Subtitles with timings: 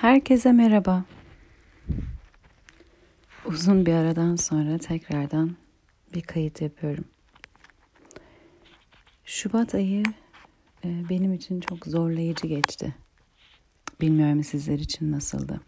[0.00, 1.04] Herkese merhaba.
[3.44, 5.56] Uzun bir aradan sonra tekrardan
[6.14, 7.04] bir kayıt yapıyorum.
[9.24, 10.02] Şubat ayı
[10.84, 12.94] e, benim için çok zorlayıcı geçti.
[14.00, 15.60] Bilmiyorum sizler için nasıldı.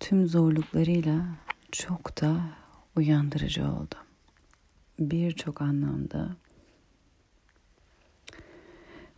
[0.00, 1.26] Tüm zorluklarıyla
[1.72, 2.40] çok da
[2.96, 3.94] uyandırıcı oldu.
[4.98, 6.36] Birçok anlamda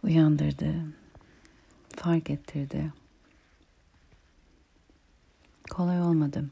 [0.03, 1.02] uyandırdı,
[2.03, 2.93] fark ettirdi.
[5.71, 6.45] Kolay olmadı.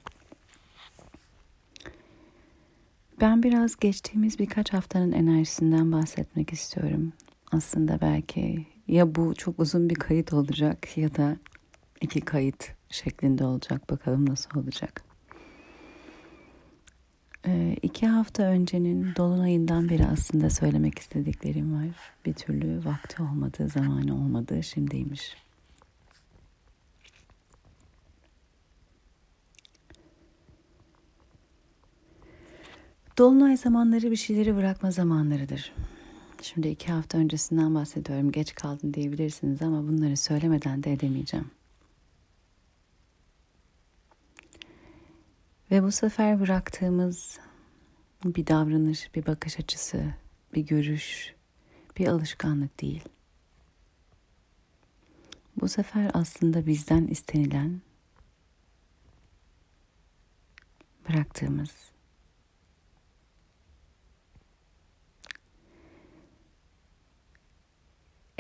[3.21, 7.13] Ben biraz geçtiğimiz birkaç haftanın enerjisinden bahsetmek istiyorum.
[7.53, 11.37] Aslında belki ya bu çok uzun bir kayıt olacak ya da
[12.01, 13.91] iki kayıt şeklinde olacak.
[13.91, 15.05] Bakalım nasıl olacak.
[17.47, 21.89] Ee, iki hafta öncenin dolunayından beri aslında söylemek istediklerim var.
[22.27, 25.37] Bir türlü vakti olmadı, zamanı olmadı, şimdiymiş.
[33.21, 35.73] Dolunay zamanları bir şeyleri bırakma zamanlarıdır.
[36.43, 38.33] Şimdi iki hafta öncesinden bahsediyorum.
[38.33, 41.51] Geç kaldın diyebilirsiniz ama bunları söylemeden de edemeyeceğim.
[45.71, 47.39] Ve bu sefer bıraktığımız
[48.25, 50.05] bir davranış, bir bakış açısı,
[50.55, 51.35] bir görüş,
[51.99, 53.05] bir alışkanlık değil.
[55.61, 57.81] Bu sefer aslında bizden istenilen
[61.09, 61.90] bıraktığımız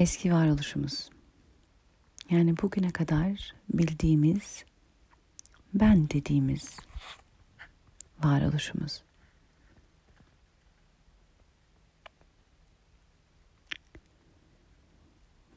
[0.00, 1.10] eski varoluşumuz.
[2.30, 4.64] Yani bugüne kadar bildiğimiz
[5.74, 6.76] ben dediğimiz
[8.24, 9.02] varoluşumuz.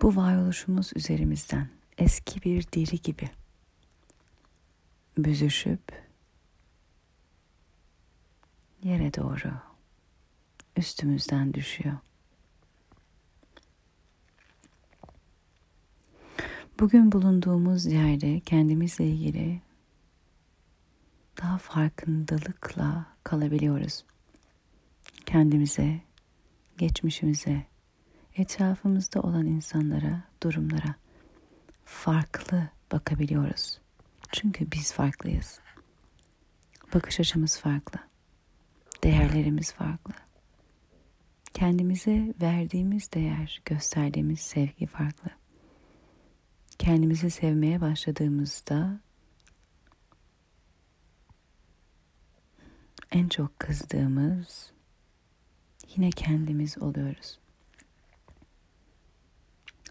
[0.01, 3.29] Bu varoluşumuz üzerimizden eski bir deri gibi
[5.17, 6.03] büzüşüp
[8.83, 9.53] yere doğru
[10.77, 11.97] üstümüzden düşüyor.
[16.79, 19.61] Bugün bulunduğumuz yerde kendimizle ilgili
[21.41, 24.05] daha farkındalıkla kalabiliyoruz.
[25.25, 26.01] Kendimize,
[26.77, 27.63] geçmişimize,
[28.35, 30.95] etrafımızda olan insanlara, durumlara
[31.85, 33.79] farklı bakabiliyoruz.
[34.31, 35.59] Çünkü biz farklıyız.
[36.93, 37.99] Bakış açımız farklı.
[39.03, 40.13] Değerlerimiz farklı.
[41.53, 45.42] Kendimize verdiğimiz değer, gösterdiğimiz sevgi farklı.
[46.83, 48.99] Kendimizi sevmeye başladığımızda
[53.11, 54.71] en çok kızdığımız
[55.95, 57.39] yine kendimiz oluyoruz.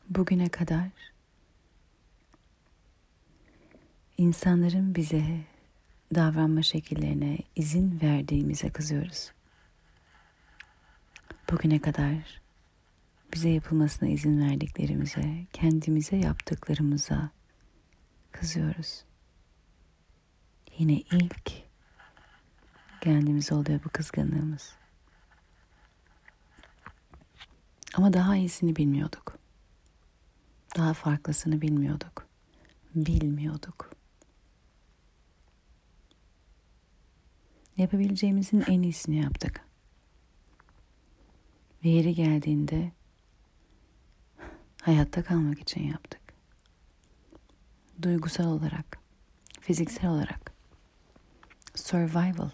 [0.09, 0.89] Bugüne kadar
[4.19, 5.41] insanların bize
[6.15, 9.33] davranma şekillerine izin verdiğimize kızıyoruz.
[11.51, 12.42] Bugüne kadar
[13.35, 17.31] bize yapılmasına izin verdiklerimize, kendimize yaptıklarımıza
[18.33, 19.05] kızıyoruz.
[20.79, 21.53] Yine ilk
[23.01, 24.75] kendimize oluyor bu kızgınlığımız.
[27.95, 29.39] Ama daha iyisini bilmiyorduk.
[30.77, 32.27] Daha farklısını bilmiyorduk.
[32.95, 33.91] Bilmiyorduk.
[37.77, 39.65] Yapabileceğimizin en iyisini yaptık.
[41.85, 42.93] Ve yeri geldiğinde
[44.83, 46.21] hayatta kalmak için yaptık.
[48.03, 48.99] Duygusal olarak,
[49.61, 50.53] fiziksel olarak,
[51.75, 52.51] survival,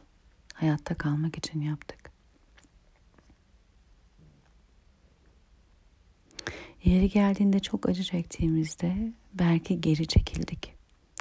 [0.54, 2.10] hayatta kalmak için yaptık.
[6.84, 10.74] Yeri geldiğinde çok acı çektiğimizde belki geri çekildik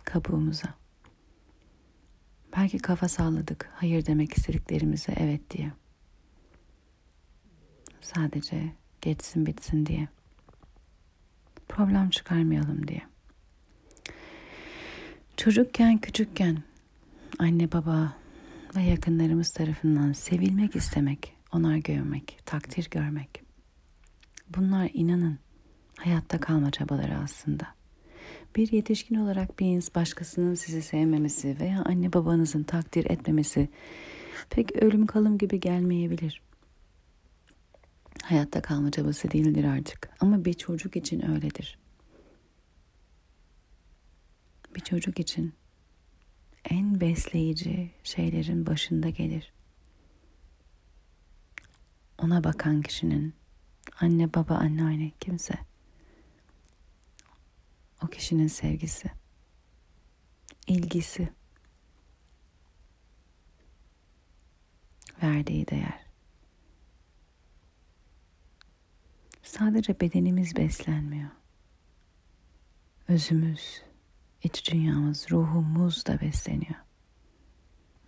[0.04, 0.74] kabuğumuza.
[2.58, 5.72] Belki kafa salladık hayır demek istediklerimize evet diye.
[8.02, 10.08] Sadece geçsin bitsin diye.
[11.78, 13.02] Problem çıkarmayalım diye.
[15.38, 16.58] Çocukken, küçükken
[17.40, 18.14] anne baba
[18.76, 23.44] ve yakınlarımız tarafından sevilmek istemek, onar görmek, takdir görmek.
[24.58, 25.40] Bunlar inanın
[25.98, 27.68] hayatta kalma çabaları aslında.
[28.56, 33.70] Bir yetişkin olarak bir başkasının sizi sevmemesi veya anne babanızın takdir etmemesi
[34.50, 36.47] pek ölüm kalım gibi gelmeyebilir.
[38.28, 41.80] Hayatta kalma çabası değildir artık ama bir çocuk için öyledir.
[44.76, 45.54] Bir çocuk için
[46.70, 49.54] en besleyici şeylerin başında gelir.
[52.18, 53.36] Ona bakan kişinin
[54.00, 55.54] anne baba anneanne kimse
[58.04, 59.12] o kişinin sevgisi,
[60.68, 61.30] ilgisi,
[65.24, 66.07] verdiği değer.
[69.48, 71.30] Sadece bedenimiz beslenmiyor.
[73.08, 73.82] Özümüz,
[74.44, 76.76] iç dünyamız, ruhumuz da besleniyor.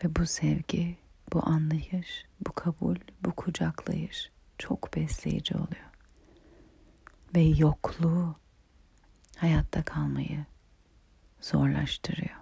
[0.04, 0.98] Ve bu sevgi,
[1.34, 5.90] bu anlayış, bu kabul, bu kucaklayış çok besleyici oluyor.
[7.36, 8.36] Ve yokluğu
[9.38, 10.46] hayatta kalmayı
[11.42, 12.38] zorlaştırıyor.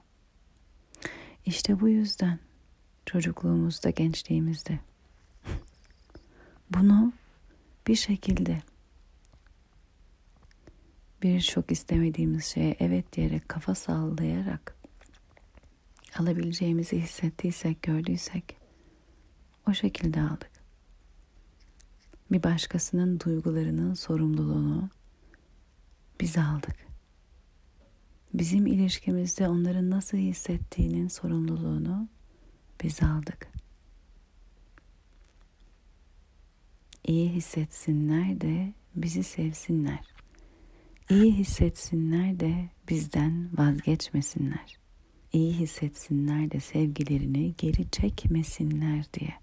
[1.45, 2.39] İşte bu yüzden
[3.05, 4.79] çocukluğumuzda, gençliğimizde
[6.69, 7.13] bunu
[7.87, 8.61] bir şekilde
[11.21, 14.75] bir çok istemediğimiz şeye evet diyerek kafa sallayarak
[16.19, 18.57] alabileceğimizi hissettiysek, gördüysek
[19.69, 20.51] o şekilde aldık.
[22.31, 24.89] Bir başkasının duygularının sorumluluğunu
[26.21, 26.87] biz aldık.
[28.33, 32.07] Bizim ilişkimizde onların nasıl hissettiğinin sorumluluğunu
[32.83, 33.47] biz aldık.
[37.03, 40.16] İyi hissetsinler de bizi sevsinler.
[41.09, 44.77] İyi hissetsinler de bizden vazgeçmesinler.
[45.33, 49.33] İyi hissetsinler de sevgilerini geri çekmesinler diye.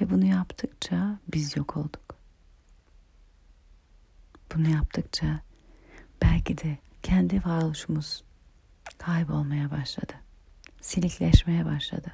[0.00, 2.16] Ve bunu yaptıkça biz yok olduk.
[4.54, 5.40] Bunu yaptıkça
[6.22, 8.24] belki de kendi varoluşumuz
[8.98, 10.12] kaybolmaya başladı.
[10.80, 12.12] Silikleşmeye başladı.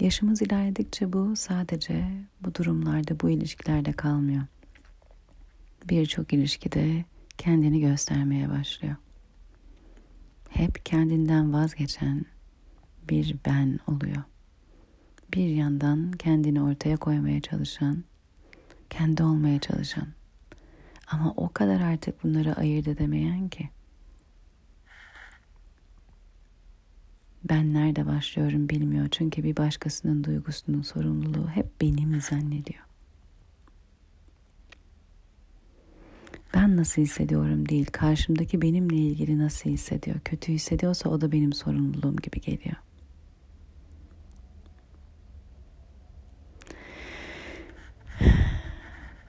[0.00, 2.04] Yaşımız ilerledikçe bu sadece
[2.40, 4.42] bu durumlarda, bu ilişkilerde kalmıyor.
[5.88, 7.04] Birçok ilişkide
[7.38, 8.96] kendini göstermeye başlıyor.
[10.48, 12.24] Hep kendinden vazgeçen
[13.08, 14.22] bir ben oluyor.
[15.34, 18.04] Bir yandan kendini ortaya koymaya çalışan,
[18.90, 20.08] kendi olmaya çalışan
[21.10, 23.68] ama o kadar artık bunları ayırt edemeyen ki
[27.44, 29.08] ben nerede başlıyorum bilmiyor.
[29.10, 32.84] Çünkü bir başkasının duygusunun sorumluluğu hep benim zannediyor.
[36.54, 40.16] Ben nasıl hissediyorum değil, karşımdaki benimle ilgili nasıl hissediyor.
[40.24, 42.76] Kötü hissediyorsa o da benim sorumluluğum gibi geliyor.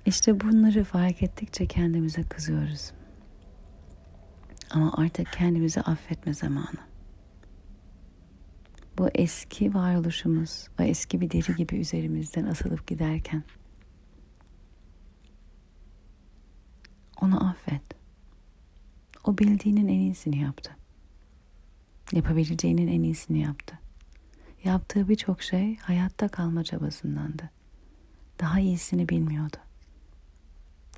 [0.05, 2.91] İşte bunları fark ettikçe kendimize kızıyoruz.
[4.71, 6.90] Ama artık kendimizi affetme zamanı
[8.97, 13.43] bu eski varoluşumuz, o eski bir deri gibi üzerimizden asılıp giderken
[17.21, 17.81] onu affet.
[19.23, 20.77] O bildiğinin en iyisini yaptı.
[22.11, 23.79] Yapabileceğinin en iyisini yaptı.
[24.63, 27.49] Yaptığı birçok şey hayatta kalma çabasındandı.
[28.39, 29.57] Daha iyisini bilmiyordu.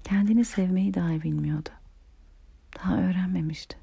[0.04, 1.70] Kendini sevmeyi dahi bilmiyordu.
[2.80, 3.83] Daha öğrenmemişti.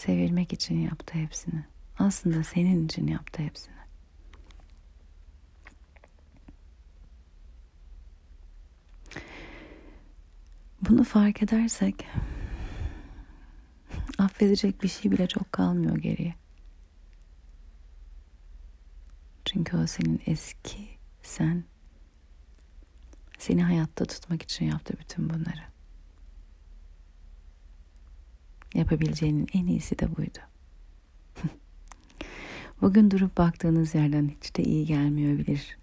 [0.00, 1.64] Sevilmek için yaptı hepsini.
[1.98, 3.74] Aslında senin için yaptı hepsini.
[10.88, 12.06] Bunu fark edersek
[14.18, 16.34] affedecek bir şey bile çok kalmıyor geriye.
[19.44, 20.88] Çünkü o senin eski
[21.22, 21.64] sen
[23.38, 25.69] seni hayatta tutmak için yaptı bütün bunları.
[28.74, 30.38] Yapabileceğinin en iyisi de buydu.
[32.80, 35.78] Bugün durup baktığınız yerden hiç de iyi gelmiyor bilir.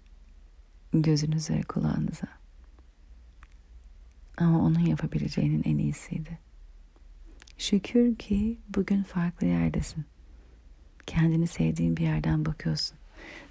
[0.92, 2.28] Gözünüze, kulağınıza.
[4.38, 6.38] Ama onun yapabileceğinin en iyisiydi.
[7.58, 10.04] Şükür ki bugün farklı yerdesin.
[11.06, 12.98] Kendini sevdiğin bir yerden bakıyorsun.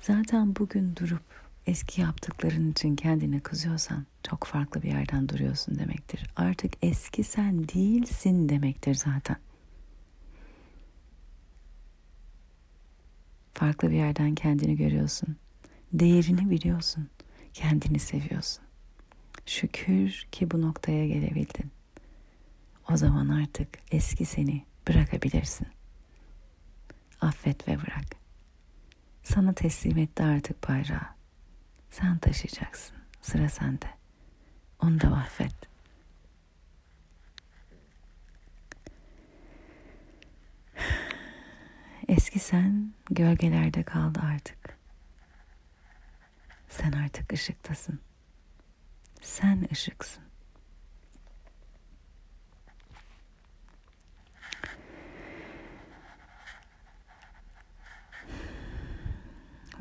[0.02, 1.24] Zaten bugün durup
[1.68, 6.24] eski yaptıkların için kendine kızıyorsan çok farklı bir yerden duruyorsun demektir.
[6.36, 9.38] Artık eski sen değilsin demektir zaten.
[13.54, 15.36] Farklı bir yerden kendini görüyorsun.
[15.94, 17.10] Değerini biliyorsun.
[17.54, 18.64] Kendini seviyorsun.
[19.46, 21.72] Şükür ki bu noktaya gelebildin.
[22.92, 25.68] O zaman artık eski seni bırakabilirsin.
[27.22, 28.06] Affet ve bırak.
[29.24, 31.17] Sana teslim etti artık bayrağı.
[31.90, 32.98] Sen taşıyacaksın.
[33.22, 33.86] Sıra sende.
[34.80, 35.54] Onu da affet.
[42.08, 44.78] Eski sen gölgelerde kaldı artık.
[46.70, 48.00] Sen artık ışıktasın.
[49.22, 50.24] Sen ışıksın.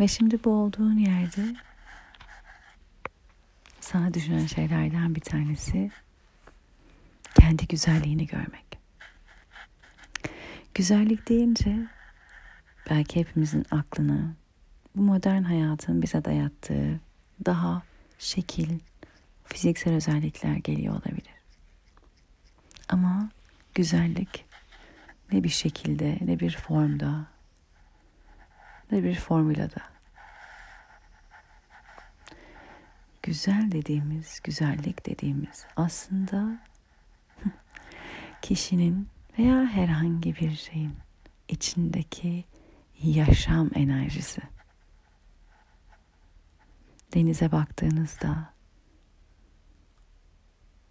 [0.00, 1.56] Ve şimdi bu olduğun yerde
[3.87, 5.90] sana düşünen şeylerden bir tanesi
[7.40, 8.78] kendi güzelliğini görmek.
[10.75, 11.87] Güzellik deyince
[12.90, 14.35] belki hepimizin aklına
[14.97, 17.00] bu modern hayatın bize dayattığı
[17.47, 17.83] daha
[18.19, 18.78] şekil,
[19.45, 21.35] fiziksel özellikler geliyor olabilir.
[22.88, 23.31] Ama
[23.75, 24.45] güzellik
[25.33, 27.26] ne bir şekilde, ne bir formda,
[28.93, 29.95] ne bir formülada.
[33.26, 36.59] Güzel dediğimiz, güzellik dediğimiz aslında
[38.42, 40.95] kişinin veya herhangi bir şeyin
[41.49, 42.45] içindeki
[43.02, 44.40] yaşam enerjisi.
[47.14, 48.52] Denize baktığınızda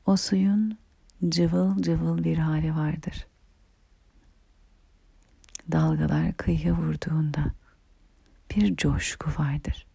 [0.05, 0.77] o suyun
[1.29, 3.27] cıvıl cıvıl bir hali vardır.
[5.71, 7.53] Dalgalar kıyıya vurduğunda
[8.55, 9.87] bir coşku vardır.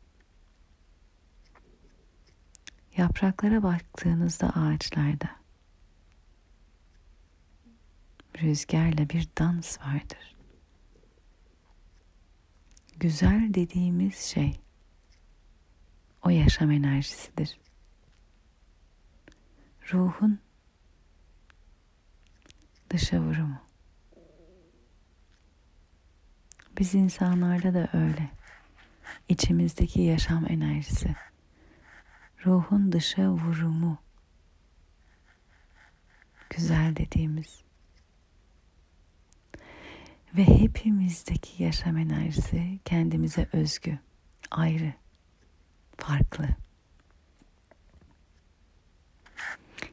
[2.96, 5.40] Yapraklara baktığınızda ağaçlarda
[8.42, 10.36] rüzgarla bir dans vardır.
[12.96, 14.60] Güzel dediğimiz şey
[16.22, 17.58] o yaşam enerjisidir.
[19.92, 20.38] Ruhun
[22.90, 23.60] dışa vurumu.
[26.78, 28.30] Biz insanlarda da öyle.
[29.28, 31.16] İçimizdeki yaşam enerjisi.
[32.46, 33.98] Ruhun dışa vurumu.
[36.50, 37.60] Güzel dediğimiz.
[40.36, 43.98] Ve hepimizdeki yaşam enerjisi kendimize özgü,
[44.50, 44.92] ayrı,
[45.96, 46.48] farklı.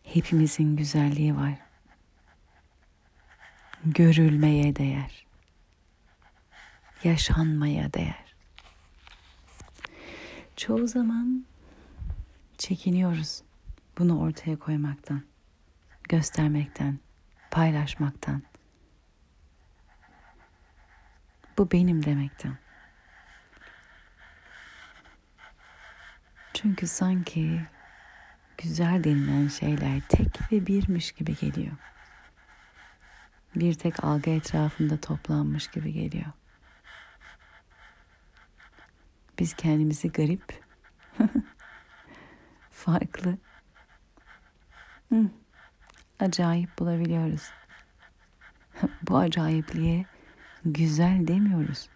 [0.03, 1.53] Hepimizin güzelliği var.
[3.85, 5.25] Görülmeye değer.
[7.03, 8.35] Yaşanmaya değer.
[10.55, 11.46] Çoğu zaman
[12.57, 13.41] çekiniyoruz
[13.97, 15.23] bunu ortaya koymaktan,
[16.09, 16.99] göstermekten,
[17.51, 18.43] paylaşmaktan.
[21.57, 22.57] Bu benim demekten.
[26.53, 27.61] Çünkü sanki
[28.57, 31.77] güzel denilen şeyler tek ve birmiş gibi geliyor.
[33.55, 36.31] Bir tek algı etrafında toplanmış gibi geliyor.
[39.39, 40.63] Biz kendimizi garip,
[42.77, 43.37] farklı,
[45.09, 45.29] hı,
[46.19, 47.41] acayip bulabiliyoruz.
[49.01, 50.05] Bu acayipliğe
[50.65, 51.89] güzel demiyoruz.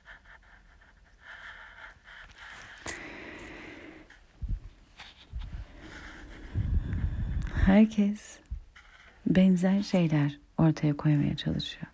[7.65, 8.39] Herkes
[9.25, 11.87] benzer şeyler ortaya koymaya çalışıyor.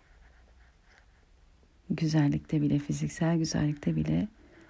[1.90, 4.28] Güzellikte bile, fiziksel güzellikte bile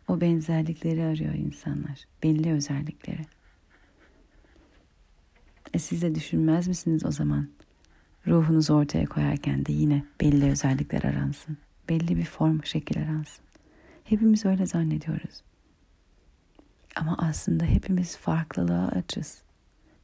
[0.08, 2.04] o benzerlikleri arıyor insanlar.
[2.22, 3.37] Belli özellikleri.
[5.74, 7.48] E siz de düşünmez misiniz o zaman?
[8.26, 11.58] Ruhunuzu ortaya koyarken de yine belli özellikler aransın.
[11.88, 13.44] Belli bir form, şekil aransın.
[14.04, 15.42] Hepimiz öyle zannediyoruz.
[16.96, 19.42] Ama aslında hepimiz farklılığa açız.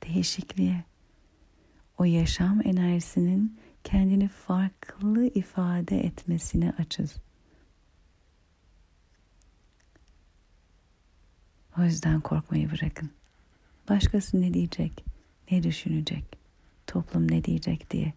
[0.09, 0.85] Değişikliğe.
[1.99, 7.17] O yaşam enerjisinin kendini farklı ifade etmesine açız.
[11.79, 13.11] O yüzden korkmayı bırakın.
[13.89, 15.05] Başkası ne diyecek,
[15.51, 16.25] ne düşünecek,
[16.87, 18.13] toplum ne diyecek diye.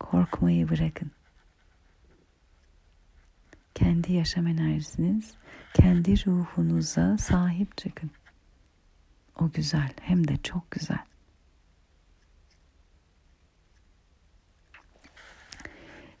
[0.00, 1.10] Korkmayı bırakın.
[3.74, 5.34] Kendi yaşam enerjiniz,
[5.74, 8.10] kendi ruhunuza sahip çıkın.
[9.40, 11.04] O güzel, hem de çok güzel.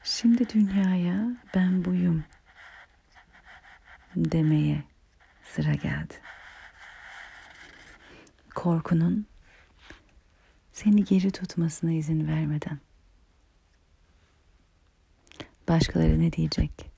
[0.04, 2.24] Şimdi dünyaya ben buyum
[4.16, 4.82] demeye
[5.42, 6.14] sıra geldi.
[8.54, 9.26] Korkunun
[10.72, 12.80] seni geri tutmasına izin vermeden.
[15.68, 16.90] Başkaları ne diyecek?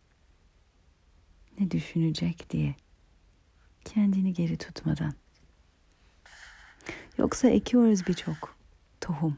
[1.61, 2.75] Ne düşünecek diye
[3.85, 5.15] kendini geri tutmadan.
[7.19, 8.57] Yoksa ekiyoruz birçok
[9.01, 9.37] tohum.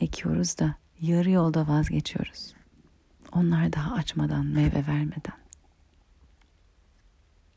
[0.00, 2.54] Ekiyoruz da yarı yolda vazgeçiyoruz.
[3.32, 5.38] Onlar daha açmadan, meyve vermeden.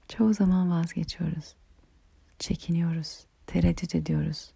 [0.07, 1.55] Çoğu zaman vazgeçiyoruz.
[2.39, 4.51] Çekiniyoruz, tereddüt ediyoruz.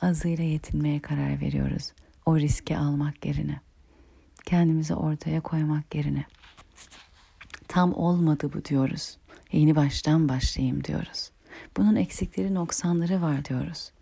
[0.00, 1.92] Azıyla yetinmeye karar veriyoruz.
[2.26, 3.60] O riski almak yerine.
[4.44, 6.24] Kendimizi ortaya koymak yerine.
[7.68, 9.16] Tam olmadı bu diyoruz.
[9.52, 11.30] Yeni baştan başlayayım diyoruz.
[11.76, 13.92] Bunun eksikleri, noksanları var diyoruz.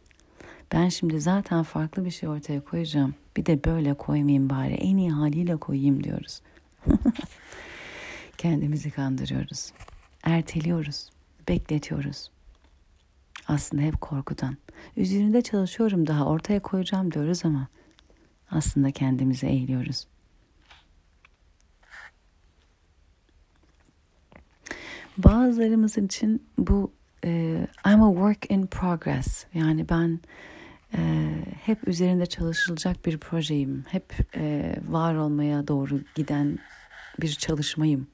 [0.72, 3.14] Ben şimdi zaten farklı bir şey ortaya koyacağım.
[3.36, 4.74] Bir de böyle koymayayım bari.
[4.74, 6.40] En iyi haliyle koyayım diyoruz.
[8.38, 9.72] Kendimizi kandırıyoruz
[10.24, 11.08] erteliyoruz,
[11.48, 12.30] bekletiyoruz.
[13.48, 14.56] Aslında hep korkudan.
[14.96, 17.68] Üzerinde çalışıyorum daha ortaya koyacağım diyoruz ama
[18.50, 20.06] aslında kendimize eğiliyoruz.
[25.18, 26.92] Bazılarımız için bu
[27.24, 27.30] e,
[27.86, 29.46] I'm a work in progress.
[29.54, 30.20] Yani ben
[30.94, 31.30] e,
[31.64, 33.84] hep üzerinde çalışılacak bir projeyim.
[33.88, 36.58] Hep e, var olmaya doğru giden
[37.20, 38.06] bir çalışmayım.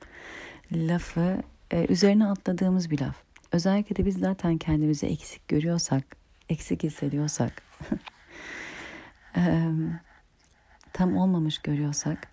[0.73, 3.30] Lafı e, üzerine atladığımız bir laf.
[3.53, 6.17] Özellikle de biz zaten kendimizi eksik görüyorsak,
[6.49, 7.63] eksik hissediyorsak,
[10.93, 12.29] tam olmamış görüyorsak,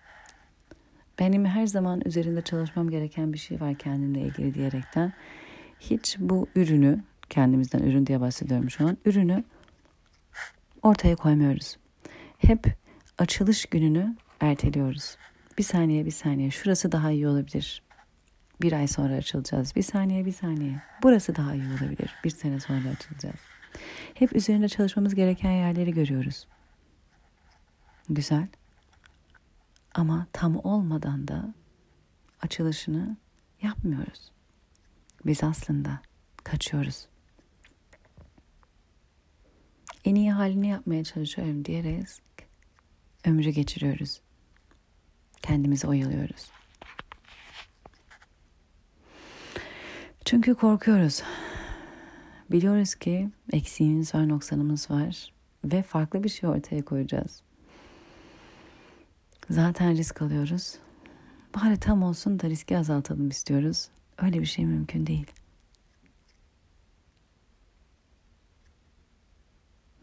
[1.20, 5.14] benim her zaman üzerinde çalışmam gereken bir şey var kendimle ilgili diyerekten
[5.80, 9.44] hiç bu ürünü, kendimizden ürün diye bahsediyorum şu an, ürünü
[10.82, 11.78] ortaya koymuyoruz.
[12.38, 12.66] Hep
[13.18, 15.18] açılış gününü erteliyoruz.
[15.58, 17.82] Bir saniye bir saniye şurası daha iyi olabilir.
[18.62, 19.76] Bir ay sonra açılacağız.
[19.76, 20.82] Bir saniye bir saniye.
[21.04, 22.16] Burası daha iyi olabilir.
[22.24, 23.40] Bir sene sonra açılacağız.
[24.14, 26.48] Hep üzerinde çalışmamız gereken yerleri görüyoruz.
[28.10, 28.48] Güzel.
[29.96, 31.54] Ama tam olmadan da
[32.42, 33.18] açılışını
[33.62, 34.32] yapmıyoruz.
[35.26, 36.02] Biz aslında
[36.44, 37.08] kaçıyoruz.
[40.06, 42.08] En iyi halini yapmaya çalışıyorum diyerek
[43.26, 44.22] ömrü geçiriyoruz.
[45.42, 46.52] Kendimizi oyalıyoruz.
[50.28, 51.24] Çünkü korkuyoruz.
[52.52, 55.34] Biliyoruz ki eksiğimiz var, noksanımız var
[55.66, 57.42] ve farklı bir şey ortaya koyacağız.
[59.50, 60.78] Zaten risk alıyoruz.
[61.56, 63.90] Bari tam olsun da riski azaltalım istiyoruz.
[64.18, 65.32] Öyle bir şey mümkün değil.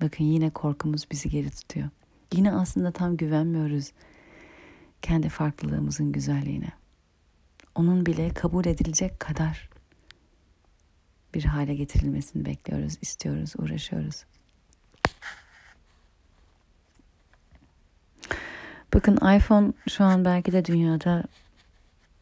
[0.02, 1.88] Bakın yine korkumuz bizi geri tutuyor.
[2.32, 3.92] Yine aslında tam güvenmiyoruz
[5.02, 6.72] kendi farklılığımızın güzelliğine.
[7.74, 9.73] Onun bile kabul edilecek kadar
[11.34, 14.24] bir hale getirilmesini bekliyoruz, istiyoruz, uğraşıyoruz.
[18.94, 21.24] Bakın iPhone şu an belki de dünyada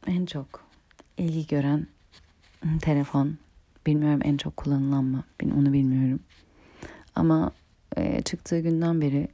[0.07, 0.65] en çok
[1.17, 1.87] ilgi gören
[2.83, 3.39] telefon.
[3.87, 5.25] Bilmiyorum en çok kullanılan mı?
[5.45, 6.21] Onu bilmiyorum.
[7.15, 7.53] Ama
[7.97, 9.29] e, çıktığı günden beri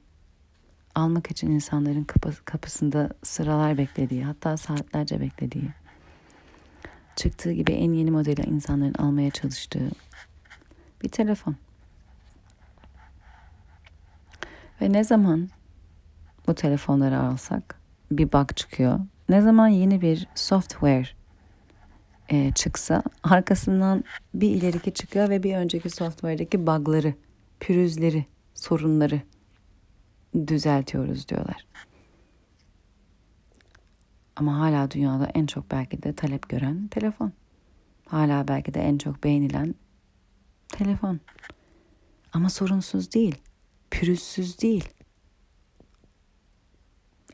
[0.95, 2.05] almak için insanların
[2.45, 5.69] kapısında sıralar beklediği, hatta saatlerce beklediği,
[7.19, 9.91] çıktığı gibi en yeni modeli insanların almaya çalıştığı
[11.03, 11.57] bir telefon.
[14.81, 15.49] Ve ne zaman
[16.47, 19.01] bu telefonları alsak bir bug çıkıyor.
[19.29, 21.09] Ne zaman yeni bir software
[22.29, 24.05] e, çıksa arkasından
[24.35, 27.15] bir ileriki çıkıyor ve bir önceki software'daki bug'ları,
[27.61, 29.21] pürüzleri, sorunları
[30.47, 31.67] düzeltiyoruz diyorlar.
[34.39, 37.33] Ama hala dünyada en çok belki de talep gören telefon.
[38.07, 39.75] Hala belki de en çok beğenilen
[40.69, 41.21] telefon.
[42.33, 43.35] Ama sorunsuz değil,
[43.91, 44.89] pürüzsüz değil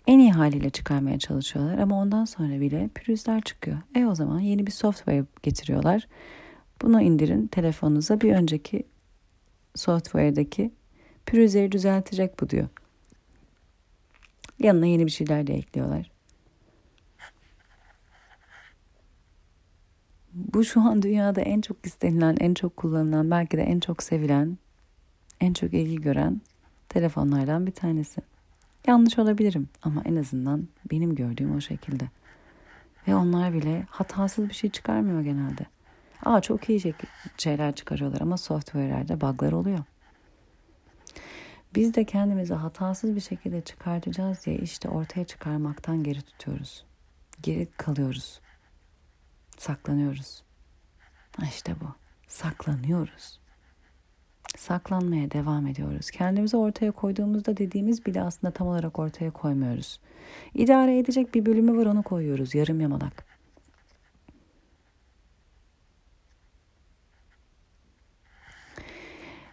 [0.06, 3.78] en iyi haliyle çıkarmaya çalışıyorlar ama ondan sonra bile pürüzler çıkıyor.
[3.94, 6.08] E o zaman yeni bir software getiriyorlar.
[6.82, 8.86] Bunu indirin telefonunuza bir önceki
[9.74, 10.70] software'daki
[11.26, 12.68] pürüzleri düzeltecek bu diyor.
[14.58, 16.10] Yanına yeni bir şeyler de ekliyorlar.
[20.34, 24.58] Bu şu an dünyada en çok istenilen, en çok kullanılan, belki de en çok sevilen,
[25.40, 26.40] en çok ilgi gören
[26.88, 28.20] telefonlardan bir tanesi.
[28.86, 32.04] Yanlış olabilirim ama en azından benim gördüğüm o şekilde.
[33.08, 35.66] Ve onlar bile hatasız bir şey çıkarmıyor genelde.
[36.24, 36.94] Aa çok iyi
[37.36, 39.84] şeyler çıkarıyorlar ama software'lerde bug'lar oluyor.
[41.74, 46.84] Biz de kendimizi hatasız bir şekilde çıkartacağız diye işte ortaya çıkarmaktan geri tutuyoruz.
[47.42, 48.40] Geri kalıyoruz.
[49.58, 50.42] Saklanıyoruz.
[51.42, 51.94] İşte bu.
[52.28, 53.40] Saklanıyoruz
[54.56, 56.10] saklanmaya devam ediyoruz.
[56.10, 60.00] Kendimizi ortaya koyduğumuzda dediğimiz bile aslında tam olarak ortaya koymuyoruz.
[60.54, 63.33] İdare edecek bir bölümü var onu koyuyoruz yarım yamalak.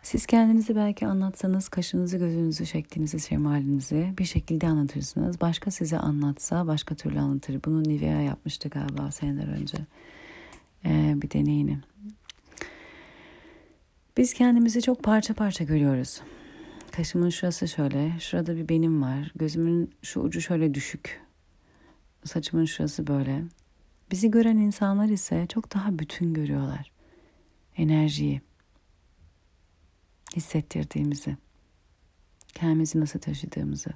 [0.04, 5.42] Siz kendinizi belki anlatsanız kaşınızı, gözünüzü, şeklinizi, şemalinizi bir şekilde anlatırsınız.
[5.42, 7.64] Başka size anlatsa başka türlü anlatır.
[7.66, 9.78] Bunu Nivea yapmıştı galiba seneler önce.
[10.86, 11.80] Ee, bir deneyini.
[14.18, 16.22] Biz kendimizi çok parça parça görüyoruz.
[16.92, 19.32] Kaşımın şurası şöyle, şurada bir benim var.
[19.36, 21.22] Gözümün şu ucu şöyle düşük.
[22.24, 23.44] Saçımın şurası böyle.
[24.12, 26.92] Bizi gören insanlar ise çok daha bütün görüyorlar.
[27.78, 28.42] Enerjiyi,
[30.36, 31.38] hissettirdiğimizi,
[32.54, 33.90] kendimizi nasıl taşıdığımızı.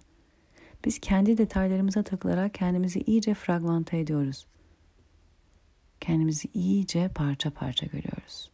[0.85, 4.47] Biz kendi detaylarımıza takılarak kendimizi iyice fragmante ediyoruz.
[6.01, 8.51] Kendimizi iyice parça parça görüyoruz.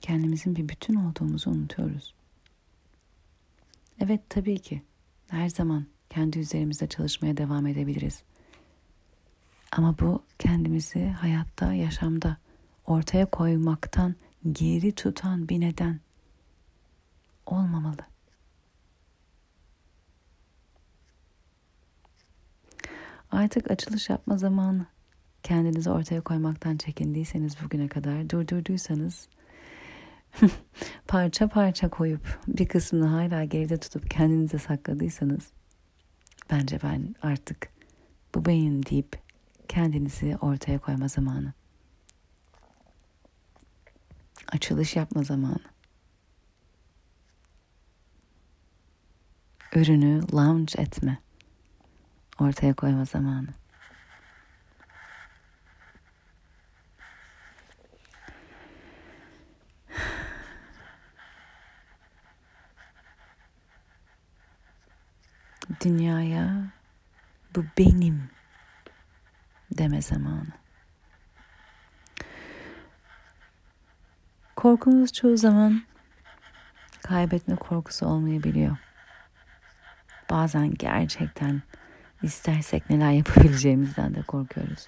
[0.00, 2.14] Kendimizin bir bütün olduğumuzu unutuyoruz.
[4.00, 4.82] Evet tabii ki
[5.28, 8.22] her zaman kendi üzerimizde çalışmaya devam edebiliriz.
[9.72, 12.36] Ama bu kendimizi hayatta, yaşamda
[12.86, 14.14] ortaya koymaktan
[14.52, 16.00] geri tutan bir neden
[17.46, 18.02] olmamalı.
[23.30, 24.86] Artık açılış yapma zamanı.
[25.42, 29.28] Kendinizi ortaya koymaktan çekindiyseniz bugüne kadar durdurduysanız
[31.08, 35.50] parça parça koyup bir kısmını hala geride tutup kendinize sakladıysanız
[36.50, 37.68] bence ben artık
[38.34, 39.27] bu beyin deyip
[39.68, 41.52] kendinizi ortaya koyma zamanı.
[44.52, 45.64] Açılış yapma zamanı.
[49.74, 51.18] Ürünü launch etme.
[52.38, 53.48] Ortaya koyma zamanı.
[65.84, 66.72] dünyaya
[67.56, 68.30] bu benim
[69.70, 70.52] deme zamanı.
[74.56, 75.82] Korkumuz çoğu zaman
[77.02, 78.76] kaybetme korkusu olmayabiliyor.
[80.30, 81.62] Bazen gerçekten
[82.22, 84.86] istersek neler yapabileceğimizden de korkuyoruz.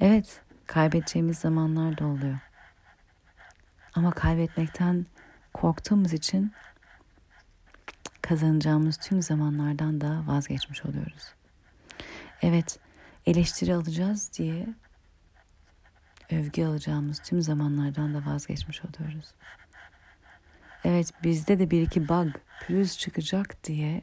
[0.00, 2.38] Evet, kaybedeceğimiz zamanlar da oluyor.
[3.94, 5.06] Ama kaybetmekten
[5.54, 6.52] korktuğumuz için
[8.22, 11.34] kazanacağımız tüm zamanlardan da vazgeçmiş oluyoruz.
[12.42, 12.78] Evet,
[13.28, 14.66] eleştiri alacağız diye
[16.30, 19.34] övgü alacağımız tüm zamanlardan da vazgeçmiş oluyoruz.
[20.84, 22.28] Evet, bizde de bir iki bug,
[22.60, 24.02] pürüz çıkacak diye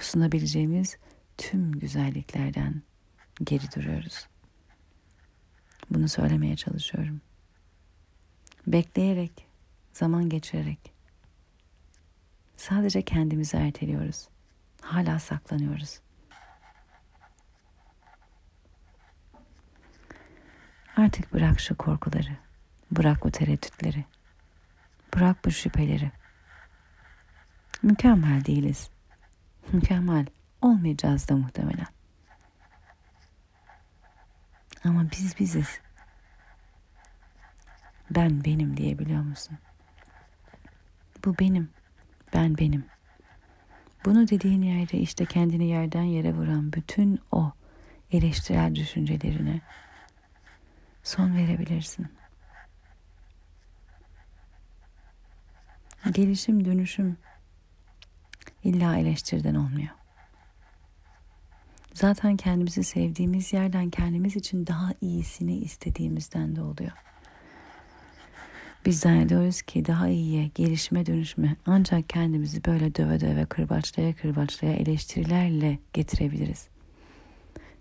[0.00, 0.96] sunabileceğimiz
[1.38, 2.82] tüm güzelliklerden
[3.44, 4.26] geri duruyoruz.
[5.90, 7.20] Bunu söylemeye çalışıyorum.
[8.66, 9.46] Bekleyerek,
[9.92, 10.94] zaman geçirerek
[12.56, 14.28] Sadece kendimizi erteliyoruz.
[14.80, 16.00] Hala saklanıyoruz.
[20.96, 22.36] Artık bırak şu korkuları.
[22.90, 24.04] Bırak bu tereddütleri.
[25.14, 26.10] Bırak bu şüpheleri.
[27.82, 28.90] Mükemmel değiliz.
[29.72, 30.26] Mükemmel
[30.62, 31.86] olmayacağız da muhtemelen.
[34.84, 35.80] Ama biz biziz.
[38.10, 39.58] Ben benim diyebiliyor musun?
[41.24, 41.70] Bu benim.
[42.34, 42.84] Ben benim.
[44.04, 47.52] Bunu dediğin yerde işte kendini yerden yere vuran bütün o
[48.10, 49.60] eleştirel düşüncelerine
[51.04, 52.06] son verebilirsin.
[56.12, 57.16] Gelişim, dönüşüm
[58.64, 59.88] illa eleştiriden olmuyor.
[61.94, 66.92] Zaten kendimizi sevdiğimiz yerden kendimiz için daha iyisini istediğimizden de oluyor.
[68.86, 75.78] Biz zannediyoruz ki daha iyiye, gelişime dönüşme ancak kendimizi böyle döve döve kırbaçlaya kırbaçlaya eleştirilerle
[75.92, 76.68] getirebiliriz.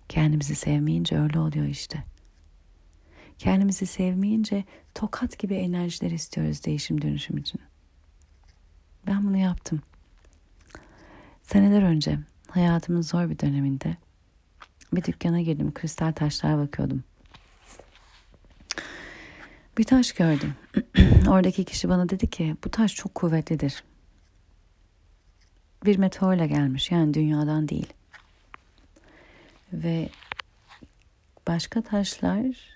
[0.09, 2.12] Kendimizi sevmeyince öyle oluyor işte.
[3.39, 4.63] Kendimizi sevmeyince
[4.95, 7.61] tokat gibi enerjiler istiyoruz değişim dönüşüm için.
[9.07, 9.81] Ben bunu yaptım.
[11.43, 12.19] Seneler önce
[12.49, 13.97] hayatımın zor bir döneminde
[14.93, 17.03] bir dükkana girdim kristal taşlara bakıyordum.
[19.77, 20.55] Bir taş gördüm.
[21.27, 23.83] Oradaki kişi bana dedi ki bu taş çok kuvvetlidir.
[25.85, 27.93] Bir meteorla gelmiş yani dünyadan değil.
[29.73, 30.09] Ve
[31.47, 32.72] başka taşlar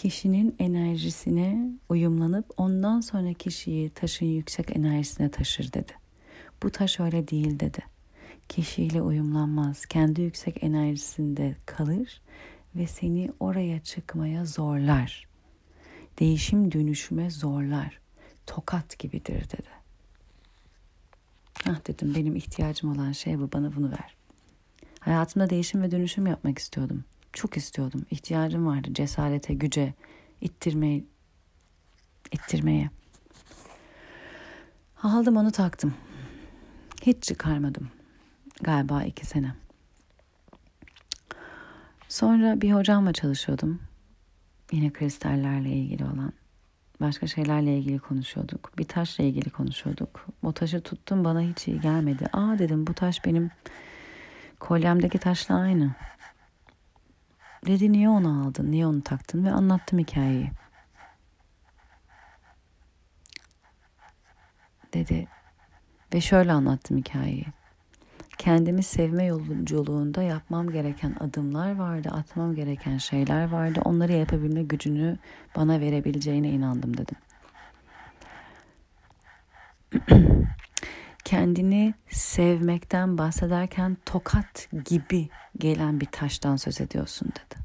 [0.00, 5.92] kişinin enerjisine uyumlanıp ondan sonra kişiyi taşın yüksek enerjisine taşır dedi.
[6.62, 7.78] Bu taş öyle değil dedi.
[8.48, 9.86] Kişiyle uyumlanmaz.
[9.86, 12.20] Kendi yüksek enerjisinde kalır
[12.76, 15.28] ve seni oraya çıkmaya zorlar
[16.20, 18.00] değişim dönüşüme zorlar.
[18.46, 19.68] Tokat gibidir dedi.
[21.68, 24.16] Ah dedim benim ihtiyacım olan şey bu bana bunu ver.
[25.00, 27.04] Hayatımda değişim ve dönüşüm yapmak istiyordum.
[27.32, 28.06] Çok istiyordum.
[28.10, 29.94] İhtiyacım vardı cesarete, güce,
[30.40, 31.04] ittirmeye,
[32.32, 32.90] ittirmeye.
[35.02, 35.94] Aldım onu taktım.
[37.02, 37.90] Hiç çıkarmadım.
[38.62, 39.54] Galiba iki sene.
[42.08, 43.80] Sonra bir hocamla çalışıyordum.
[44.72, 46.32] Yine kristallerle ilgili olan
[47.00, 48.78] başka şeylerle ilgili konuşuyorduk.
[48.78, 50.26] Bir taşla ilgili konuşuyorduk.
[50.42, 52.26] O taşı tuttum bana hiç iyi gelmedi.
[52.32, 53.50] Aa dedim bu taş benim
[54.60, 55.94] kolyemdeki taşla aynı.
[57.66, 60.50] Dedi niye onu aldın, niye onu taktın ve anlattım hikayeyi.
[64.94, 65.28] Dedi
[66.14, 67.46] ve şöyle anlattım hikayeyi.
[68.38, 73.80] kendimi sevme yolculuğunda yapmam gereken adımlar vardı, atmam gereken şeyler vardı.
[73.84, 75.18] Onları yapabilme gücünü
[75.56, 77.16] bana verebileceğine inandım dedim.
[81.30, 87.64] Kendini sevmekten bahsederken tokat gibi gelen bir taştan söz ediyorsun dedi.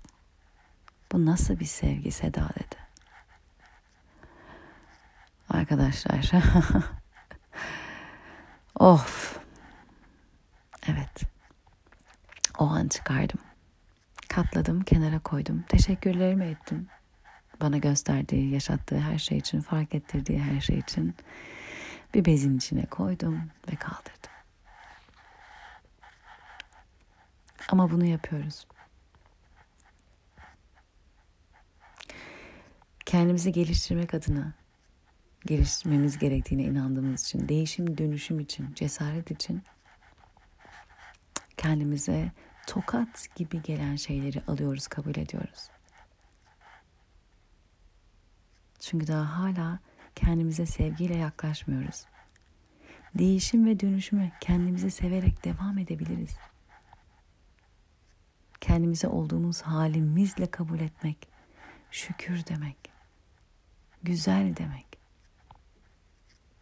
[1.11, 2.75] Bu nasıl bir sevgi Seda dedi.
[5.49, 6.31] Arkadaşlar.
[8.79, 9.39] of.
[10.87, 11.21] Evet.
[12.59, 13.39] O an çıkardım.
[14.29, 15.63] Katladım, kenara koydum.
[15.67, 16.87] Teşekkürlerimi ettim.
[17.61, 21.15] Bana gösterdiği, yaşattığı her şey için, fark ettirdiği her şey için
[22.15, 24.31] bir bezin içine koydum ve kaldırdım.
[27.69, 28.67] Ama bunu yapıyoruz.
[33.05, 34.53] Kendimizi geliştirmek adına
[35.45, 39.63] geliştirmemiz gerektiğine inandığımız için, değişim, dönüşüm için, cesaret için
[41.57, 42.31] kendimize
[42.67, 45.69] tokat gibi gelen şeyleri alıyoruz, kabul ediyoruz.
[48.79, 49.79] Çünkü daha hala
[50.15, 52.05] kendimize sevgiyle yaklaşmıyoruz.
[53.15, 56.37] Değişim ve dönüşüme kendimizi severek devam edebiliriz.
[58.61, 61.27] Kendimize olduğumuz halimizle kabul etmek,
[61.91, 62.77] şükür demek,
[64.03, 64.85] güzel demek.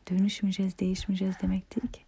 [0.09, 2.01] Dönüşmeyeceğiz, değişmeyeceğiz demek değil ki.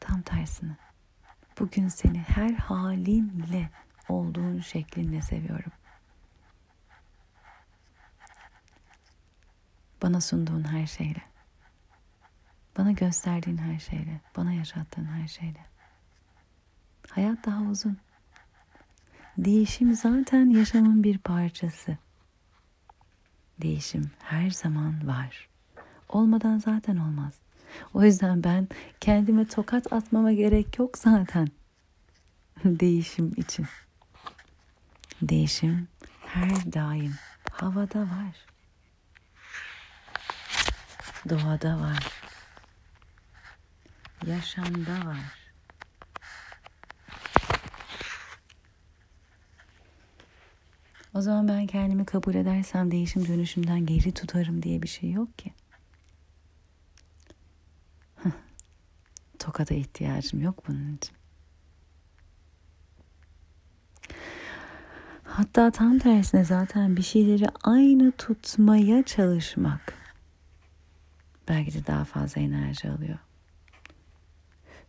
[0.00, 0.76] Tam tersine.
[1.58, 3.70] Bugün seni her halinle
[4.08, 5.72] olduğun şeklinle seviyorum.
[10.02, 11.22] Bana sunduğun her şeyle.
[12.78, 14.20] Bana gösterdiğin her şeyle.
[14.36, 15.66] Bana yaşattığın her şeyle.
[17.10, 17.98] Hayat daha uzun.
[19.38, 21.96] Değişim zaten yaşamın bir parçası.
[23.62, 25.48] Değişim her zaman var.
[26.08, 27.34] Olmadan zaten olmaz.
[27.94, 28.68] O yüzden ben
[29.00, 31.48] kendime tokat atmama gerek yok zaten.
[32.64, 33.66] Değişim için.
[35.22, 35.88] Değişim
[36.26, 37.14] her daim
[37.52, 38.46] havada var.
[41.28, 42.12] Doğada var.
[44.26, 45.38] Yaşamda var.
[51.14, 55.52] O zaman ben kendimi kabul edersem değişim dönüşümden geri tutarım diye bir şey yok ki.
[59.38, 61.16] Tokada ihtiyacım yok bunun için.
[65.24, 69.97] Hatta tam tersine zaten bir şeyleri aynı tutmaya çalışmak
[71.48, 73.18] belki de daha fazla enerji alıyor.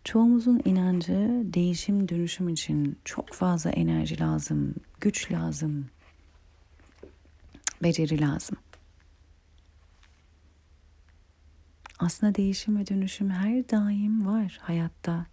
[0.04, 5.90] Çoğumuzun inancı değişim dönüşüm için çok fazla enerji lazım, güç lazım,
[7.84, 8.58] beceri lazım.
[12.00, 15.26] Aslında değişim ve dönüşüm her daim var hayatta.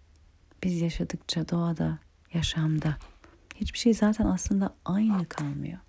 [0.63, 1.99] Biz yaşadıkça doğada,
[2.33, 2.97] yaşamda.
[3.55, 5.79] Hiçbir şey zaten aslında aynı kalmıyor.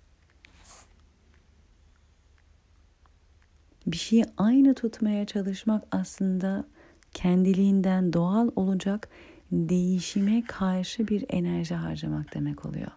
[3.91, 6.65] Bir şeyi aynı tutmaya çalışmak aslında
[7.13, 9.09] kendiliğinden doğal olacak
[9.51, 12.91] değişime karşı bir enerji harcamak demek oluyor.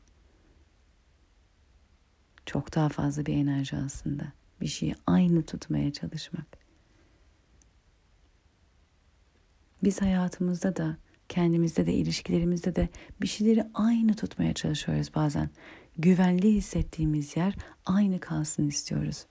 [2.47, 4.25] Çok daha fazla bir enerji aslında.
[4.61, 6.47] Bir şeyi aynı tutmaya çalışmak.
[9.85, 10.97] Biz hayatımızda da
[11.29, 12.89] kendimizde de ilişkilerimizde de
[13.21, 15.51] bir şeyleri aynı tutmaya çalışıyoruz bazen.
[15.99, 17.55] Güvenli hissettiğimiz yer
[17.87, 19.27] aynı kalsın istiyoruz.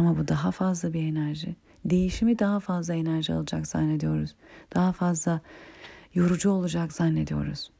[0.00, 1.56] Ama bu daha fazla bir enerji.
[1.84, 4.34] Değişimi daha fazla enerji alacak zannediyoruz.
[4.74, 5.40] Daha fazla
[6.14, 7.70] yorucu olacak zannediyoruz.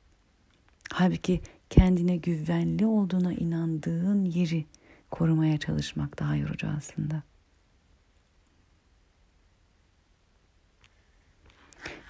[0.93, 4.67] Halbuki kendine güvenli olduğuna inandığın yeri
[5.11, 7.23] korumaya çalışmak daha yorucu aslında.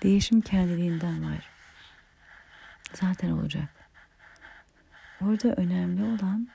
[0.02, 1.50] Değişim kendiliğinden var.
[2.94, 3.68] Zaten olacak.
[5.20, 6.48] Orada önemli olan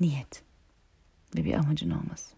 [0.00, 0.51] niyet
[1.36, 2.34] ve bir amacın olması.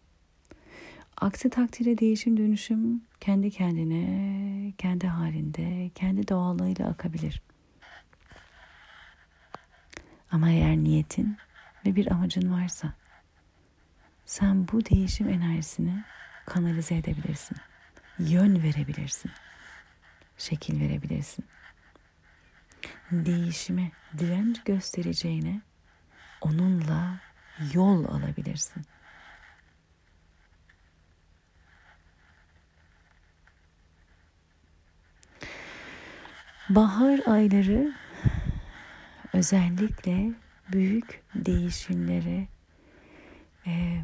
[1.16, 7.42] Aksi takdirde değişim dönüşüm kendi kendine, kendi halinde, kendi doğallığıyla akabilir.
[10.30, 11.36] Ama eğer niyetin
[11.86, 12.94] ve bir amacın varsa
[14.26, 16.04] sen bu değişim enerjisini
[16.46, 17.56] kanalize edebilirsin.
[18.18, 19.30] Yön verebilirsin.
[20.38, 21.44] Şekil verebilirsin.
[23.12, 25.60] Değişime direnç göstereceğine
[26.40, 27.20] onunla
[27.74, 28.82] yol alabilirsin.
[36.68, 37.94] Bahar ayları
[39.32, 40.32] özellikle
[40.72, 42.48] büyük değişimlere
[43.66, 44.02] e,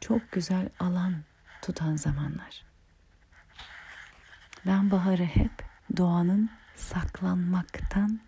[0.00, 1.14] çok güzel alan
[1.62, 2.64] tutan zamanlar.
[4.66, 5.64] Ben baharı hep
[5.96, 8.20] doğanın saklanmaktan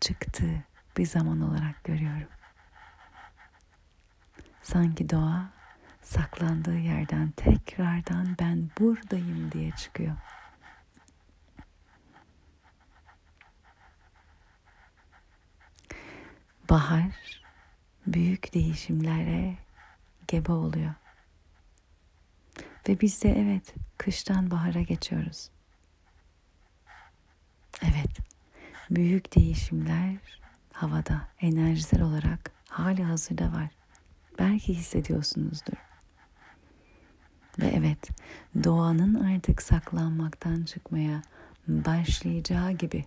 [0.00, 0.64] çıktığı
[0.96, 2.28] bir zaman olarak görüyorum.
[4.62, 5.50] Sanki doğa
[6.02, 10.16] saklandığı yerden tekrardan ben buradayım diye çıkıyor.
[16.70, 17.10] Bahar
[18.06, 19.56] büyük değişimlere
[20.28, 20.94] gebe oluyor.
[22.88, 25.50] Ve biz de evet kıştan bahara geçiyoruz.
[27.82, 28.18] Evet
[28.90, 30.16] büyük değişimler
[30.72, 33.79] havada enerjisel olarak hali hazırda var.
[34.40, 35.76] Belki hissediyorsunuzdur.
[37.58, 38.10] Ve evet
[38.64, 41.22] doğanın artık saklanmaktan çıkmaya
[41.68, 43.04] başlayacağı gibi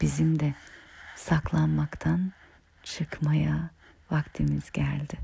[0.00, 0.54] bizim de
[1.16, 2.32] saklanmaktan
[2.82, 3.70] çıkmaya
[4.10, 5.18] vaktimiz geldi.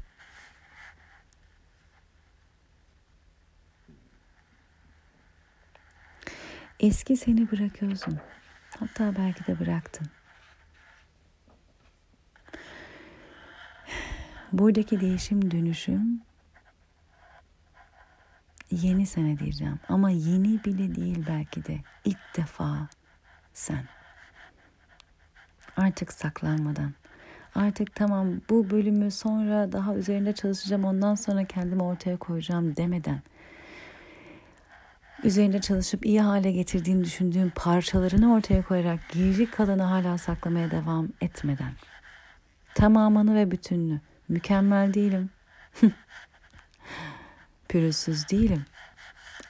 [6.81, 8.19] Eski seni bırakıyorsun.
[8.79, 10.18] Hatta belki de bıraktın.
[14.53, 16.21] Buradaki değişim dönüşüm
[18.71, 22.89] yeni sene diyeceğim ama yeni bile değil belki de ilk defa
[23.53, 23.85] sen.
[25.77, 26.95] Artık saklanmadan.
[27.55, 33.23] Artık tamam bu bölümü sonra daha üzerinde çalışacağım ondan sonra kendimi ortaya koyacağım demeden
[35.25, 41.73] üzerinde çalışıp iyi hale getirdiğini düşündüğüm parçalarını ortaya koyarak geri kalanı hala saklamaya devam etmeden
[42.75, 45.31] tamamını ve bütününü mükemmel değilim
[47.69, 48.65] pürüzsüz değilim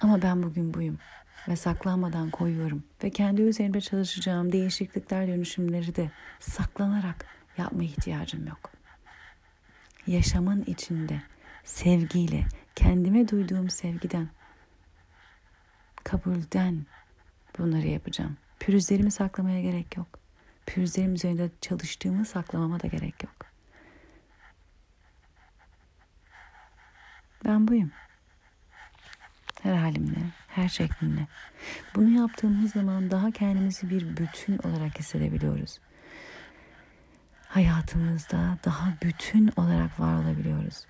[0.00, 0.98] ama ben bugün buyum
[1.48, 6.10] ve saklanmadan koyuyorum ve kendi üzerimde çalışacağım değişiklikler dönüşümleri de
[6.40, 7.26] saklanarak
[7.58, 8.70] yapma ihtiyacım yok.
[10.06, 11.22] Yaşamın içinde
[11.64, 14.28] sevgiyle, kendime duyduğum sevgiden,
[16.04, 16.86] kabulden
[17.58, 18.36] bunları yapacağım.
[18.60, 20.18] Pürüzlerimi saklamaya gerek yok.
[20.66, 23.37] Pürüzlerim üzerinde çalıştığımı saklamama da gerek yok.
[27.44, 27.90] Ben buyum.
[29.62, 31.26] Her halimle, her şeklimle.
[31.94, 35.78] Bunu yaptığımız zaman daha kendimizi bir bütün olarak hissedebiliyoruz.
[37.48, 40.86] Hayatımızda daha bütün olarak var olabiliyoruz.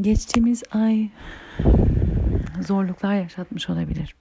[0.00, 1.10] Geçtiğimiz ay
[2.60, 4.14] zorluklar yaşatmış olabilir.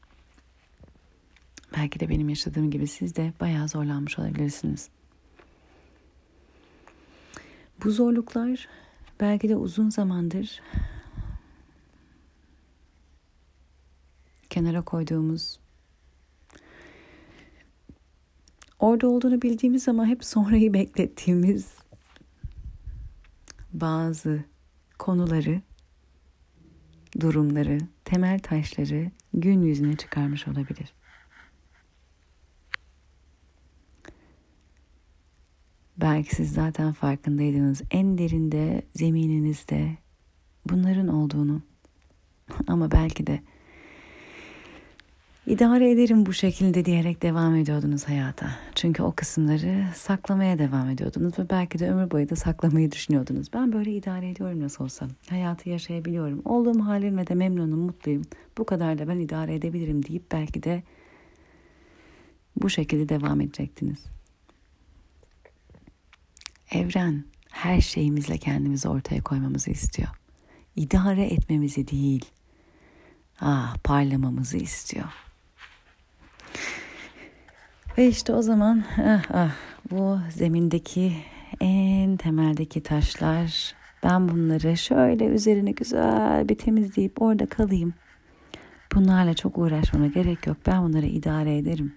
[1.77, 4.89] Belki de benim yaşadığım gibi siz de bayağı zorlanmış olabilirsiniz.
[7.83, 8.67] Bu zorluklar
[9.19, 10.61] belki de uzun zamandır
[14.49, 15.59] kenara koyduğumuz
[18.79, 21.73] orada olduğunu bildiğimiz ama hep sonrayı beklettiğimiz
[23.73, 24.43] bazı
[24.99, 25.61] konuları,
[27.19, 30.93] durumları, temel taşları gün yüzüne çıkarmış olabilir.
[35.97, 39.97] Belki siz zaten farkındaydınız en derinde zemininizde
[40.69, 41.61] bunların olduğunu.
[42.67, 43.41] Ama belki de
[45.47, 48.51] idare ederim bu şekilde diyerek devam ediyordunuz hayata.
[48.75, 53.53] Çünkü o kısımları saklamaya devam ediyordunuz ve belki de ömür boyu da saklamayı düşünüyordunuz.
[53.53, 55.07] Ben böyle idare ediyorum nasıl olsa.
[55.29, 56.41] Hayatı yaşayabiliyorum.
[56.45, 58.23] Olduğum halimle de memnunum, mutluyum.
[58.57, 60.83] Bu kadar da ben idare edebilirim deyip belki de
[62.61, 64.05] bu şekilde devam edecektiniz.
[66.73, 70.09] Evren her şeyimizle kendimizi ortaya koymamızı istiyor.
[70.75, 72.25] İdare etmemizi değil,
[73.41, 75.05] ah parlamamızı istiyor.
[77.97, 79.55] Ve işte o zaman ah, ah,
[79.91, 81.13] bu zemindeki
[81.61, 87.93] en temeldeki taşlar ben bunları şöyle üzerine güzel bir temizleyip orada kalayım.
[88.95, 90.57] Bunlarla çok uğraşmama gerek yok.
[90.65, 91.95] Ben bunları idare ederim.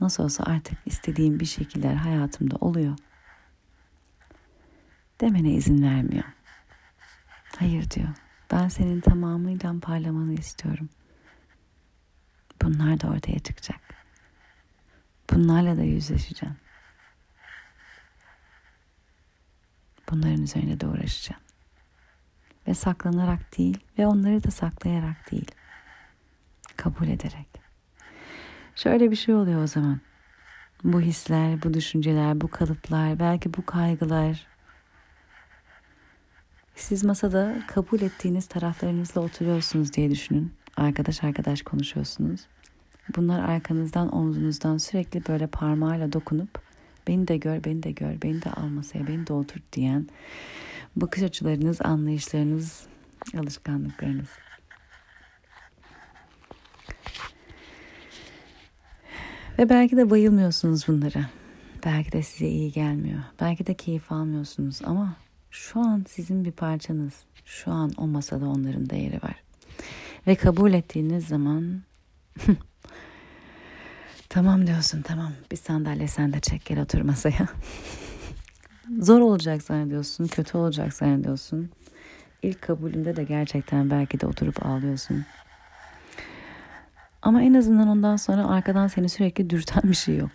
[0.00, 2.96] Nasıl olsa artık istediğim bir şekiller hayatımda oluyor.
[5.20, 6.24] Demene izin vermiyor.
[7.58, 8.08] Hayır diyor.
[8.50, 10.88] Ben senin tamamıyla parlamanı istiyorum.
[12.62, 13.80] Bunlar da ortaya çıkacak.
[15.30, 16.56] Bunlarla da yüzleşeceğim.
[20.10, 21.42] Bunların üzerine de uğraşacağım.
[22.68, 25.50] Ve saklanarak değil ve onları da saklayarak değil.
[26.76, 27.48] Kabul ederek.
[28.74, 30.00] Şöyle bir şey oluyor o zaman.
[30.84, 34.49] Bu hisler, bu düşünceler, bu kalıplar, belki bu kaygılar.
[36.80, 40.52] Siz masada kabul ettiğiniz taraflarınızla oturuyorsunuz diye düşünün.
[40.76, 42.40] Arkadaş arkadaş konuşuyorsunuz.
[43.16, 46.62] Bunlar arkanızdan, omzunuzdan sürekli böyle parmağıyla dokunup
[47.08, 50.08] beni de gör, beni de gör, beni de al masaya, beni de otur diyen
[50.96, 52.86] bakış açılarınız, anlayışlarınız,
[53.38, 54.28] alışkanlıklarınız.
[59.58, 61.30] Ve belki de bayılmıyorsunuz bunlara.
[61.84, 63.20] Belki de size iyi gelmiyor.
[63.40, 65.16] Belki de keyif almıyorsunuz ama
[65.50, 67.12] şu an sizin bir parçanız.
[67.44, 69.42] Şu an o masada onların değeri var.
[70.26, 71.82] Ve kabul ettiğiniz zaman
[74.28, 77.48] tamam diyorsun tamam bir sandalye sen de çek gel otur masaya.
[79.00, 81.70] Zor olacak zannediyorsun, kötü olacak zannediyorsun.
[82.42, 85.24] İlk kabulünde de gerçekten belki de oturup ağlıyorsun.
[87.22, 90.30] Ama en azından ondan sonra arkadan seni sürekli dürten bir şey yok.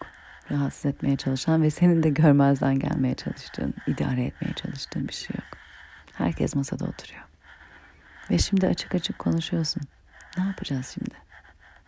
[0.51, 5.57] Rahatsız etmeye çalışan ve senin de görmezden gelmeye çalıştığın, idare etmeye çalıştığın bir şey yok.
[6.13, 7.23] Herkes masada oturuyor.
[8.31, 9.83] Ve şimdi açık açık konuşuyorsun.
[10.37, 11.15] Ne yapacağız şimdi?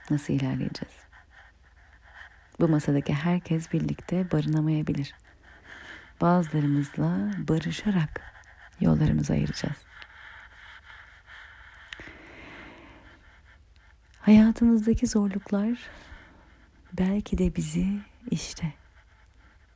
[0.10, 0.95] Nasıl ilerleyeceğiz?
[2.60, 5.16] Bu masadaki herkes birlikte barınamayabilir.
[6.22, 8.22] Bazılarımızla barışarak
[8.82, 9.78] yollarımızı ayıracağız.
[14.20, 15.78] Hayatımızdaki zorluklar
[16.93, 17.88] belki de bizi
[18.32, 18.73] işte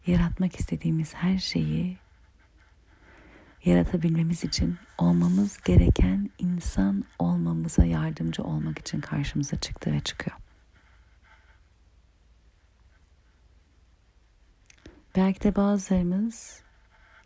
[0.08, 1.98] yaratmak istediğimiz her şeyi
[3.66, 10.38] yaratabilmemiz için olmamız gereken insan olmamıza yardımcı olmak için karşımıza çıktı ve çıkıyor.
[15.16, 16.64] Belki de bazılarımız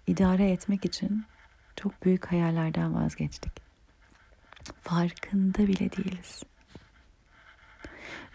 [0.08, 1.26] idare etmek için
[1.76, 3.52] çok büyük hayallerden vazgeçtik.
[4.82, 6.44] Farkında bile değiliz.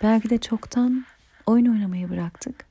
[0.03, 1.07] Belki de çoktan
[1.47, 2.70] oyun oynamayı bıraktık.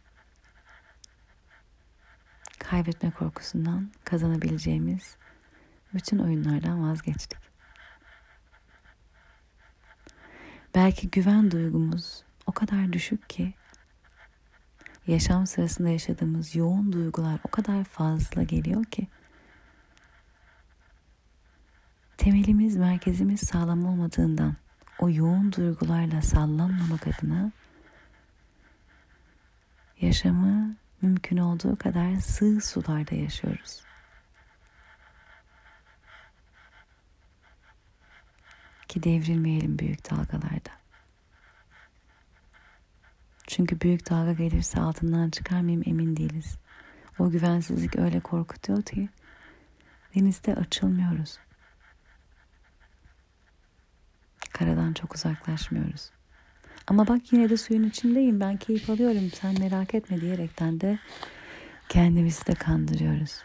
[2.59, 5.17] Kaybetme korkusundan kazanabileceğimiz
[5.93, 7.39] bütün oyunlardan vazgeçtik.
[10.75, 13.53] Belki güven duygumuz o kadar düşük ki
[15.07, 19.07] yaşam sırasında yaşadığımız yoğun duygular o kadar fazla geliyor ki
[22.17, 24.55] temelimiz, merkezimiz sağlam olmadığından
[24.99, 27.51] o yoğun duygularla sallanmamak adına
[30.01, 33.81] yaşamı mümkün olduğu kadar sığ sularda yaşıyoruz.
[38.87, 40.79] Ki devrilmeyelim büyük dalgalarda.
[43.47, 46.57] Çünkü büyük dalga gelirse altından çıkar mıyım emin değiliz.
[47.19, 49.09] O güvensizlik öyle korkutuyor ki
[50.15, 51.39] denizde açılmıyoruz.
[54.53, 56.11] Karadan çok uzaklaşmıyoruz.
[56.89, 60.99] Ama bak yine de suyun içindeyim ben keyif alıyorum sen merak etme diyerekten de
[61.89, 63.41] kendimizi de kandırıyoruz.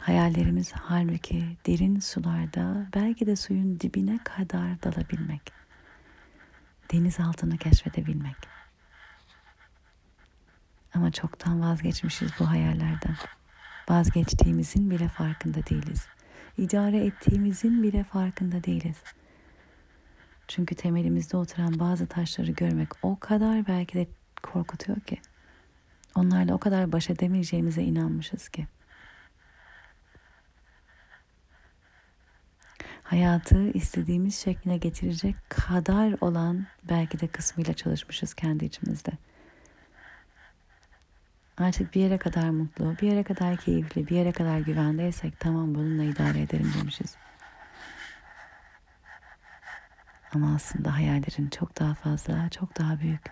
[0.00, 5.52] Hayallerimiz halbuki derin sularda belki de suyun dibine kadar dalabilmek.
[6.92, 8.36] Deniz altını keşfedebilmek.
[10.94, 13.16] Ama çoktan vazgeçmişiz bu hayallerden.
[13.88, 16.06] Vazgeçtiğimizin bile farkında değiliz.
[16.58, 18.96] İdare ettiğimizin bile farkında değiliz.
[20.50, 24.06] Çünkü temelimizde oturan bazı taşları görmek o kadar belki de
[24.42, 25.18] korkutuyor ki.
[26.14, 28.66] Onlarla o kadar baş edemeyeceğimize inanmışız ki.
[33.02, 39.10] Hayatı istediğimiz şekline getirecek kadar olan belki de kısmıyla çalışmışız kendi içimizde.
[41.56, 46.02] Artık bir yere kadar mutlu, bir yere kadar keyifli, bir yere kadar güvendeysek tamam bununla
[46.02, 47.16] idare ederim demişiz.
[50.34, 53.22] Ama aslında hayallerin çok daha fazla, çok daha büyük.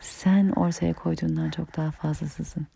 [0.00, 2.66] Sen ortaya koyduğundan çok daha fazlasısın.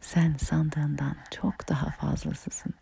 [0.00, 2.74] Sen sandığından çok daha fazlasısın.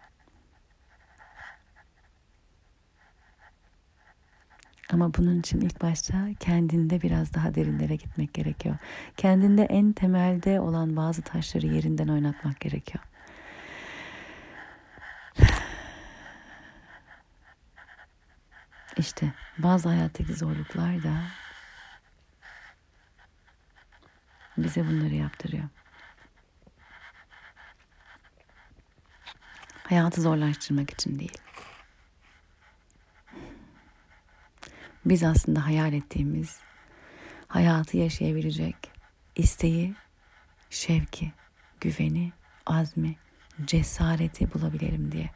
[4.93, 8.77] Ama bunun için ilk başta kendinde biraz daha derinlere gitmek gerekiyor.
[9.17, 13.05] Kendinde en temelde olan bazı taşları yerinden oynatmak gerekiyor.
[18.99, 21.23] İşte bazı hayattaki zorluklar da
[24.57, 25.69] bize bunları yaptırıyor.
[29.85, 31.39] Hayatı zorlaştırmak için değil.
[35.05, 36.61] Biz aslında hayal ettiğimiz
[37.49, 38.77] hayatı yaşayabilecek
[39.37, 39.95] isteği,
[40.71, 41.33] şevki,
[41.81, 42.33] güveni,
[42.67, 43.17] azmi,
[43.65, 45.31] cesareti bulabilelim diye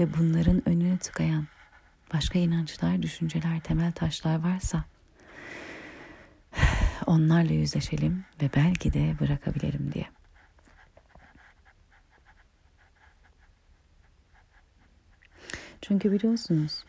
[0.00, 1.46] ve bunların önünü tıkayan
[2.14, 4.84] başka inançlar, düşünceler, temel taşlar varsa
[7.06, 10.10] onlarla yüzleşelim ve belki de bırakabilelim diye.
[15.82, 16.84] Çünkü biliyorsunuz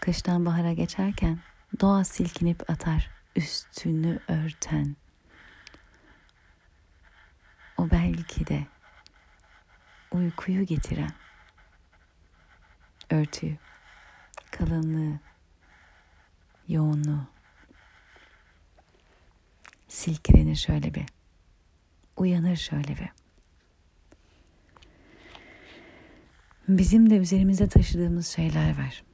[0.00, 1.38] kıştan bahara geçerken
[1.80, 4.96] doğa silkinip atar, üstünü örten
[7.78, 8.66] o belki de
[10.12, 11.12] uykuyu getiren
[13.10, 13.58] örtüyü,
[14.50, 15.20] kalınlığı,
[16.68, 17.26] yoğunluğu
[19.88, 21.06] silkelenir şöyle bir,
[22.16, 23.10] uyanır şöyle bir.
[26.68, 29.04] Bizim de üzerimizde taşıdığımız şeyler var.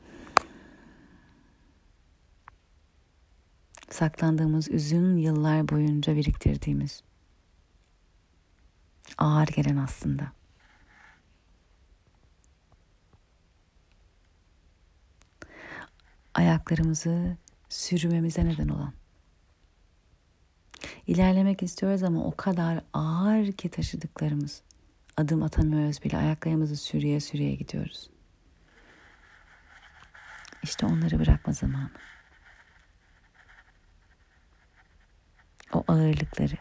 [3.91, 7.03] Saklandığımız uzun yıllar boyunca biriktirdiğimiz.
[9.19, 10.36] Ağır gelen aslında.
[16.37, 17.37] Ayaklarımızı
[17.69, 18.93] sürmemize neden olan.
[21.07, 24.63] İlerlemek istiyoruz ama o kadar ağır ki taşıdıklarımız.
[25.17, 26.17] Adım atamıyoruz bile.
[26.17, 28.11] Ayaklarımızı sürüye sürüye gidiyoruz.
[30.63, 31.91] İşte onları bırakma zamanı.
[35.73, 36.57] O ağırlıkları.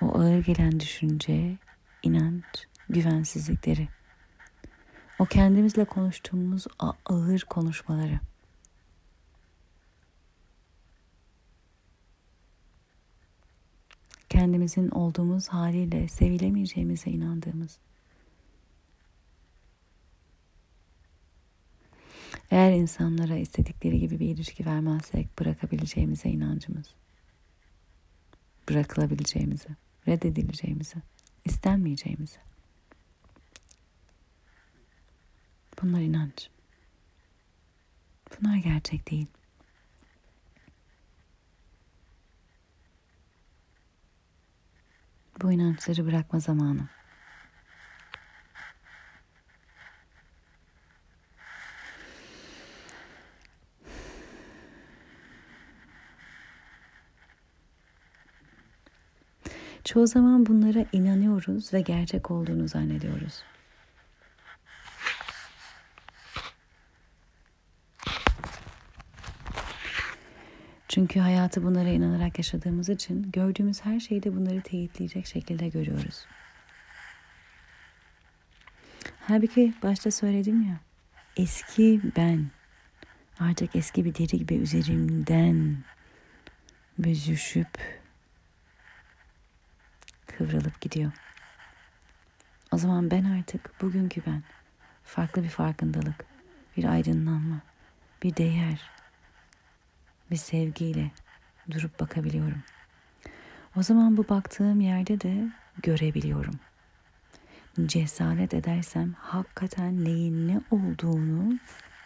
[0.00, 1.58] O ağır gelen düşünce,
[2.02, 3.99] inanç, güvensizlikleri.
[5.20, 6.66] O kendimizle konuştuğumuz
[7.06, 8.20] ağır konuşmaları.
[14.28, 17.78] kendimizin olduğumuz haliyle sevilemeyeceğimize inandığımız.
[22.50, 26.86] Eğer insanlara istedikleri gibi bir ilişki vermezsek bırakabileceğimize inancımız.
[28.68, 29.68] Bırakılabileceğimize,
[30.08, 30.96] reddedileceğimize,
[31.44, 32.49] istenmeyeceğimize.
[35.82, 36.50] Bunlar inanç.
[38.30, 39.26] Bunlar gerçek değil.
[45.42, 46.88] Bu inançları bırakma zamanı.
[59.84, 63.42] Çoğu zaman bunlara inanıyoruz ve gerçek olduğunu zannediyoruz.
[70.90, 76.26] Çünkü hayatı bunlara inanarak yaşadığımız için gördüğümüz her şeyde bunları teyitleyecek şekilde görüyoruz.
[79.20, 80.80] Halbuki başta söyledim ya,
[81.36, 82.50] eski ben
[83.40, 85.76] artık eski bir deri gibi üzerimden
[86.98, 88.00] büzüşüp
[90.26, 91.12] kıvrılıp gidiyor.
[92.72, 94.42] O zaman ben artık bugünkü ben
[95.04, 96.24] farklı bir farkındalık,
[96.76, 97.60] bir aydınlanma,
[98.22, 98.99] bir değer,
[100.30, 101.10] bir sevgiyle
[101.70, 102.62] durup bakabiliyorum.
[103.76, 105.48] O zaman bu baktığım yerde de
[105.82, 106.54] görebiliyorum.
[107.86, 111.58] Cesaret edersem hakikaten neyin ne olduğunu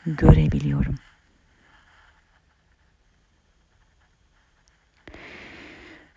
[0.06, 0.94] görebiliyorum.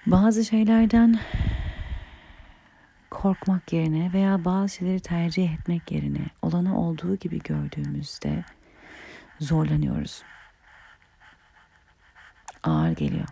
[0.06, 1.20] Bazı şeylerden
[3.12, 8.44] korkmak yerine veya bazı şeyleri tercih etmek yerine olanı olduğu gibi gördüğümüzde
[9.40, 10.24] zorlanıyoruz
[12.64, 13.28] ağır geliyor.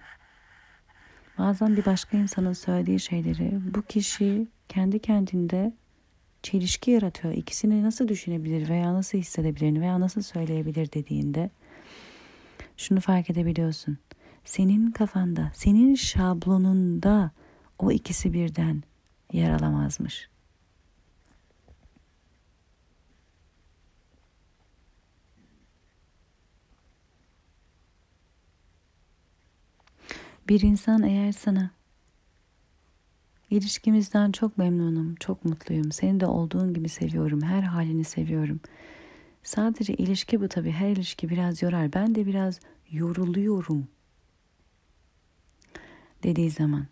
[1.37, 5.73] Bazen bir başka insanın söylediği şeyleri bu kişi kendi kendinde
[6.43, 7.33] çelişki yaratıyor.
[7.33, 11.49] İkisini nasıl düşünebilir veya nasıl hissedebilir veya nasıl söyleyebilir dediğinde
[12.77, 13.97] şunu fark edebiliyorsun.
[14.43, 17.31] Senin kafanda, senin şablonunda
[17.79, 18.83] o ikisi birden
[19.33, 20.29] yer alamazmış.
[30.47, 31.69] Bir insan eğer sana
[33.49, 38.59] ilişkimizden çok memnunum, çok mutluyum, seni de olduğun gibi seviyorum, her halini seviyorum.
[39.43, 41.93] Sadece ilişki bu tabii, her ilişki biraz yorar.
[41.93, 42.59] Ben de biraz
[42.91, 43.87] yoruluyorum
[46.23, 46.85] dediği zaman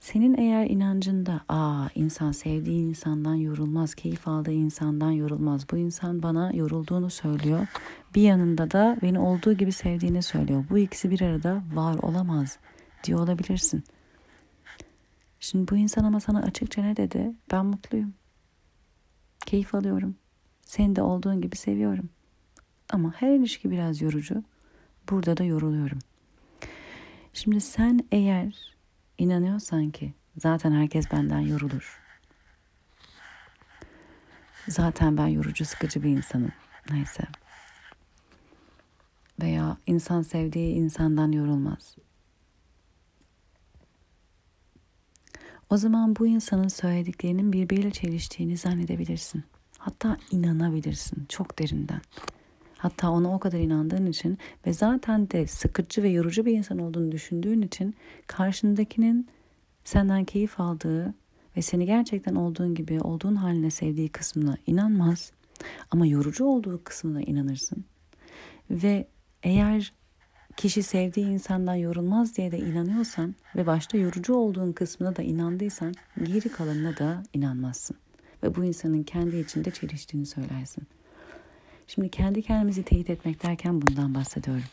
[0.00, 5.70] senin eğer inancında aa insan sevdiği insandan yorulmaz, keyif aldığı insandan yorulmaz.
[5.70, 7.66] Bu insan bana yorulduğunu söylüyor.
[8.14, 10.64] Bir yanında da beni olduğu gibi sevdiğini söylüyor.
[10.70, 12.58] Bu ikisi bir arada var olamaz
[13.04, 13.84] diyor olabilirsin.
[15.40, 17.32] Şimdi bu insan ama sana açıkça ne dedi?
[17.52, 18.14] Ben mutluyum.
[19.46, 20.16] Keyif alıyorum.
[20.62, 22.08] Seni de olduğun gibi seviyorum.
[22.90, 24.42] Ama her ilişki biraz yorucu.
[25.10, 25.98] Burada da yoruluyorum.
[27.32, 28.74] Şimdi sen eğer
[29.18, 32.00] inanıyorsan ki zaten herkes benden yorulur.
[34.68, 36.52] Zaten ben yorucu sıkıcı bir insanım.
[36.90, 37.24] Neyse.
[39.42, 41.96] Veya insan sevdiği insandan yorulmaz.
[45.70, 49.44] O zaman bu insanın söylediklerinin birbiriyle çeliştiğini zannedebilirsin.
[49.78, 52.00] Hatta inanabilirsin çok derinden.
[52.78, 57.12] Hatta ona o kadar inandığın için ve zaten de sıkıcı ve yorucu bir insan olduğunu
[57.12, 57.94] düşündüğün için
[58.26, 59.28] karşındakinin
[59.84, 61.14] senden keyif aldığı
[61.56, 65.32] ve seni gerçekten olduğun gibi olduğun haline sevdiği kısmına inanmaz
[65.90, 67.84] ama yorucu olduğu kısmına inanırsın.
[68.70, 69.08] Ve
[69.42, 69.92] eğer
[70.56, 76.48] kişi sevdiği insandan yorulmaz diye de inanıyorsan ve başta yorucu olduğun kısmına da inandıysan geri
[76.48, 77.96] kalanına da inanmazsın.
[78.42, 80.86] Ve bu insanın kendi içinde çeliştiğini söylersin.
[81.86, 84.64] Şimdi kendi kendimizi teyit etmek derken bundan bahsediyorum.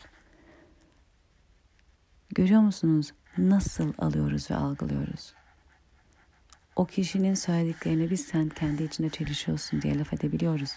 [2.34, 5.34] Görüyor musunuz nasıl alıyoruz ve algılıyoruz?
[6.76, 10.70] O kişinin söylediklerini biz sen kendi içinde çelişiyorsun diye laf edebiliyoruz.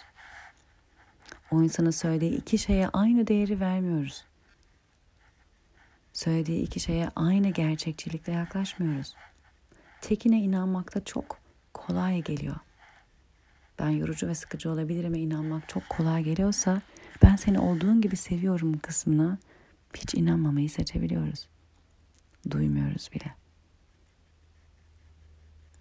[1.52, 4.26] O insanın söylediği iki şeye aynı değeri vermiyoruz.
[6.16, 9.16] Söylediği iki şeye aynı gerçekçilikle yaklaşmıyoruz.
[10.02, 11.40] Tekine inanmakta çok
[11.74, 12.56] kolay geliyor.
[13.80, 16.82] Ben yorucu ve sıkıcı olabilirim ve inanmak çok kolay geliyorsa
[17.24, 19.38] ben seni olduğun gibi seviyorum kısmına
[19.96, 21.48] hiç inanmamayı seçebiliyoruz.
[22.52, 23.36] Duymuyoruz bile.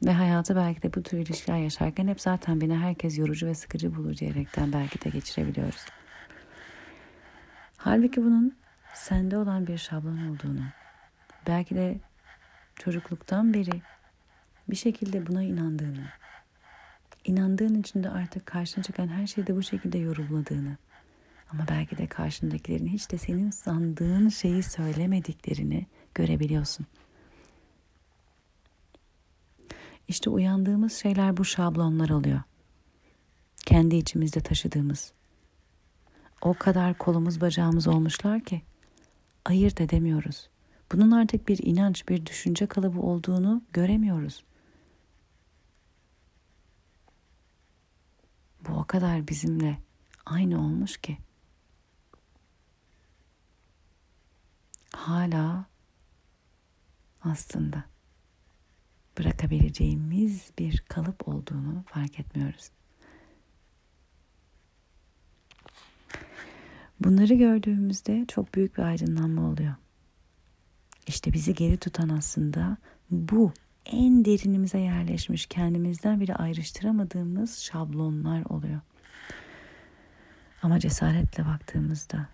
[0.02, 3.96] Ve hayatı belki de bu tür ilişkiler yaşarken hep zaten beni herkes yorucu ve sıkıcı
[3.96, 5.86] bulur diyerekten belki de geçirebiliyoruz.
[7.76, 8.63] Halbuki bunun
[8.94, 10.64] sende olan bir şablon olduğunu,
[11.46, 11.98] belki de
[12.76, 13.82] çocukluktan beri
[14.70, 16.08] bir şekilde buna inandığını,
[17.24, 20.76] inandığın için de artık karşına çıkan her şeyde bu şekilde yorumladığını,
[21.50, 26.86] ama belki de karşındakilerin hiç de senin sandığın şeyi söylemediklerini görebiliyorsun.
[30.08, 32.40] İşte uyandığımız şeyler bu şablonlar oluyor.
[33.56, 35.12] Kendi içimizde taşıdığımız.
[36.40, 38.62] O kadar kolumuz bacağımız olmuşlar ki
[39.44, 40.48] ayırt edemiyoruz.
[40.92, 44.44] Bunun artık bir inanç, bir düşünce kalıbı olduğunu göremiyoruz.
[48.68, 49.78] Bu o kadar bizimle
[50.26, 51.18] aynı olmuş ki
[54.92, 55.66] hala
[57.22, 57.84] aslında
[59.18, 62.70] bırakabileceğimiz bir kalıp olduğunu fark etmiyoruz.
[67.04, 69.74] Bunları gördüğümüzde çok büyük bir aydınlanma oluyor.
[71.06, 72.76] İşte bizi geri tutan aslında
[73.10, 73.52] bu
[73.86, 78.80] en derinimize yerleşmiş kendimizden bile ayrıştıramadığımız şablonlar oluyor.
[80.62, 82.28] Ama cesaretle baktığımızda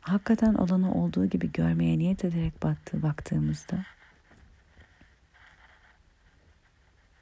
[0.00, 3.84] hakikaten olanı olduğu gibi görmeye niyet ederek baktı, baktığımızda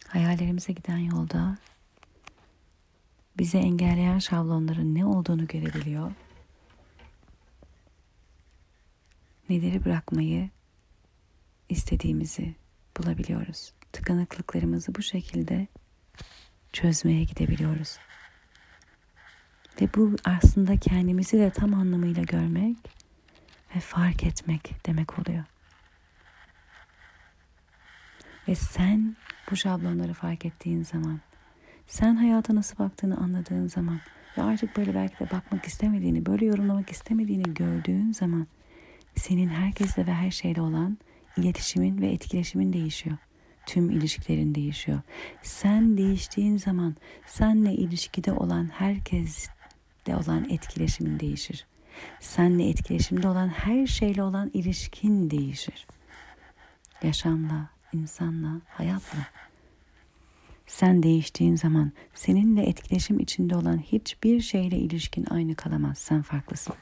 [0.09, 1.57] hayallerimize giden yolda
[3.39, 6.13] bize engelleyen şablonların ne olduğunu görebiliyor.
[9.49, 10.51] Neleri bırakmayı
[11.69, 12.55] istediğimizi
[12.97, 13.73] bulabiliyoruz.
[13.93, 15.67] Tıkanıklıklarımızı bu şekilde
[16.73, 17.99] çözmeye gidebiliyoruz.
[19.81, 22.77] Ve bu aslında kendimizi de tam anlamıyla görmek
[23.77, 25.45] ve fark etmek demek oluyor.
[28.49, 29.17] Ve sen
[29.51, 31.21] bu şablonları fark ettiğin zaman,
[31.91, 34.01] sen hayata nasıl baktığını anladığın zaman
[34.39, 38.47] ve artık böyle belki de bakmak istemediğini, böyle yorumlamak istemediğini gördüğün zaman
[39.17, 40.99] senin herkesle ve her şeyle olan
[41.37, 43.17] iletişimin ve etkileşimin değişiyor.
[43.67, 45.01] Tüm ilişkilerin değişiyor.
[45.43, 49.49] Sen değiştiğin zaman senle ilişkide olan herkes
[50.09, 51.67] olan etkileşimin değişir.
[52.21, 55.87] Senle etkileşimde olan her şeyle olan ilişkin değişir.
[57.03, 59.19] Yaşamla, insanla, hayatla.
[60.71, 65.99] Sen değiştiğin zaman seninle etkileşim içinde olan hiçbir şeyle ilişkin aynı kalamaz.
[65.99, 66.75] Sen farklısın.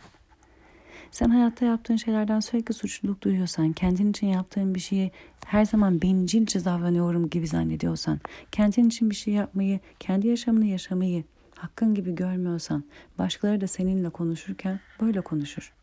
[1.11, 5.11] Sen hayatta yaptığın şeylerden sürekli suçluluk duyuyorsan, kendin için yaptığın bir şeyi
[5.47, 8.21] her zaman bencilce davranıyorum gibi zannediyorsan,
[8.53, 11.25] kendin için bir şey yapmayı, kendi yaşamını yaşamayı
[11.55, 12.85] hakkın gibi görmüyorsan
[13.19, 15.78] başkaları da seninle konuşurken böyle konuşur.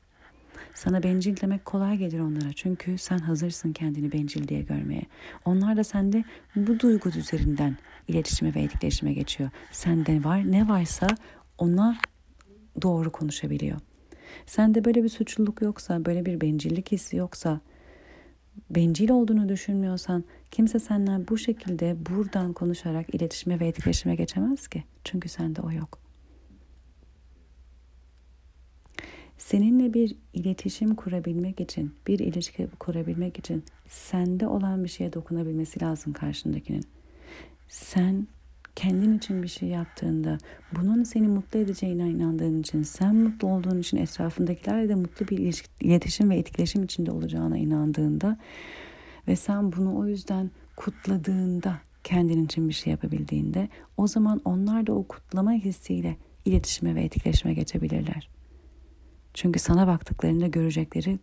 [0.74, 5.04] Sana bencil demek kolay gelir onlara çünkü sen hazırsın kendini bencil diye görmeye.
[5.46, 6.24] Onlar da sende
[6.56, 7.78] bu duygu üzerinden
[8.08, 9.50] iletişime ve etkileşime geçiyor.
[9.72, 11.08] Sende var ne varsa
[11.58, 11.98] ona
[12.82, 13.80] doğru konuşabiliyor.
[14.46, 17.60] Sende böyle bir suçluluk yoksa, böyle bir bencillik hissi yoksa,
[18.70, 24.84] bencil olduğunu düşünmüyorsan kimse senden bu şekilde buradan konuşarak iletişime ve etkileşime geçemez ki.
[25.04, 26.05] Çünkü sende o yok.
[29.38, 36.14] Seninle bir iletişim kurabilmek için, bir ilişki kurabilmek için sende olan bir şeye dokunabilmesi lazım
[36.14, 36.84] karşındakinin.
[37.68, 38.28] Sen
[38.76, 40.38] kendin için bir şey yaptığında,
[40.76, 46.30] bunun seni mutlu edeceğine inandığın için, sen mutlu olduğun için etrafındakilerle de mutlu bir iletişim
[46.30, 48.38] ve etkileşim içinde olacağına inandığında
[49.28, 54.94] ve sen bunu o yüzden kutladığında kendin için bir şey yapabildiğinde o zaman onlar da
[54.94, 58.35] o kutlama hissiyle iletişime ve etkileşime geçebilirler.
[59.36, 61.20] Çünkü sana baktıklarında görecekleri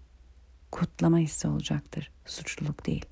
[0.70, 3.06] kutlama hissi olacaktır, suçluluk değil.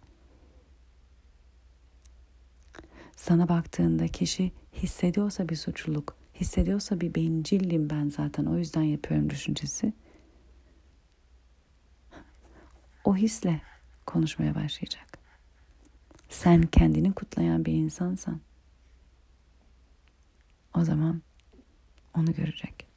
[3.17, 9.93] Sana baktığında kişi hissediyorsa bir suçluluk, hissediyorsa bir bencillim ben zaten o yüzden yapıyorum düşüncesi.
[13.05, 13.63] O hisle
[14.07, 15.19] konuşmaya başlayacak.
[16.29, 18.41] Sen kendini kutlayan bir insansan
[20.75, 21.23] o zaman
[22.15, 22.90] onu görecek.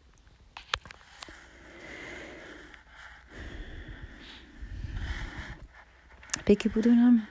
[6.45, 7.27] Peki bu dönem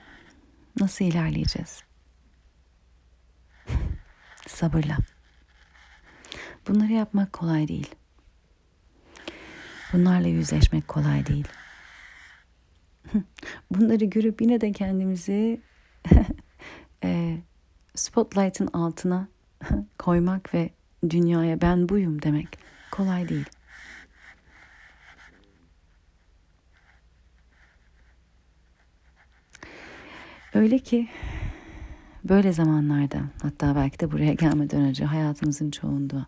[0.79, 1.83] nasıl ilerleyeceğiz?
[4.47, 4.97] Sabırla.
[6.67, 7.95] Bunları yapmak kolay değil.
[9.93, 11.47] Bunlarla yüzleşmek kolay değil.
[13.71, 15.61] Bunları görüp yine de kendimizi
[17.03, 17.37] e,
[17.95, 19.27] spotlight'ın altına
[19.99, 20.69] koymak ve
[21.09, 22.59] dünyaya ben buyum demek
[22.91, 23.45] kolay değil.
[30.53, 31.07] Öyle ki
[32.23, 36.25] böyle zamanlarda hatta belki de buraya gelmeden önce hayatımızın çoğunda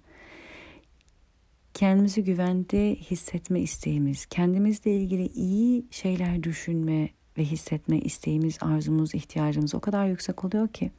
[1.73, 9.79] kendimizi güvende hissetme isteğimiz, kendimizle ilgili iyi şeyler düşünme ve hissetme isteğimiz, arzumuz, ihtiyacımız o
[9.79, 10.91] kadar yüksek oluyor ki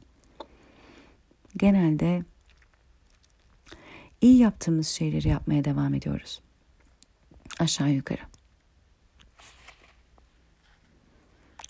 [1.57, 2.23] genelde
[4.21, 6.41] iyi yaptığımız şeyleri yapmaya devam ediyoruz.
[7.59, 8.21] Aşağı yukarı.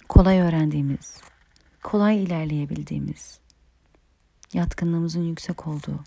[0.09, 1.21] Kolay öğrendiğimiz,
[1.87, 3.39] kolay ilerleyebildiğimiz,
[4.53, 6.03] yatkınlığımızın yüksek olduğu,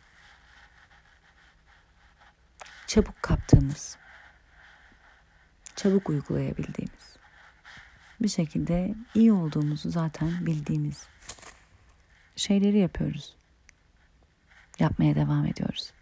[2.87, 3.99] çabuk kaptığımız,
[5.77, 7.17] çabuk uygulayabildiğimiz,
[8.21, 11.09] bir şekilde iyi olduğumuzu zaten bildiğimiz
[12.37, 13.37] şeyleri yapıyoruz.
[14.79, 15.93] Yapmaya devam ediyoruz.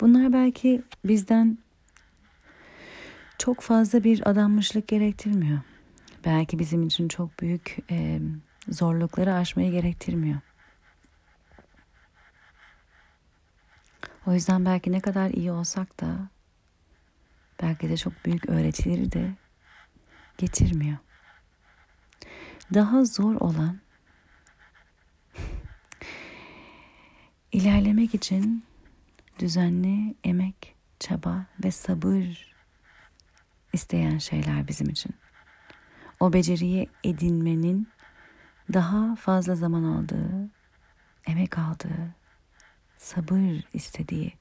[0.00, 1.58] Bunlar belki bizden
[3.38, 5.58] çok fazla bir adanmışlık gerektirmiyor.
[6.24, 8.20] Belki bizim için çok büyük e,
[8.68, 10.40] zorlukları aşmayı gerektirmiyor.
[14.26, 16.28] O yüzden belki ne kadar iyi olsak da
[17.62, 19.30] belki de çok büyük öğretileri de
[20.38, 20.98] getirmiyor.
[22.74, 23.78] Daha zor olan
[27.52, 28.64] ilerlemek için
[29.38, 32.57] düzenli emek, çaba ve sabır
[33.78, 35.14] isteyen şeyler bizim için.
[36.20, 37.88] O beceriyi edinmenin
[38.72, 40.50] daha fazla zaman aldığı,
[41.26, 42.14] emek aldığı,
[42.96, 44.32] sabır istediği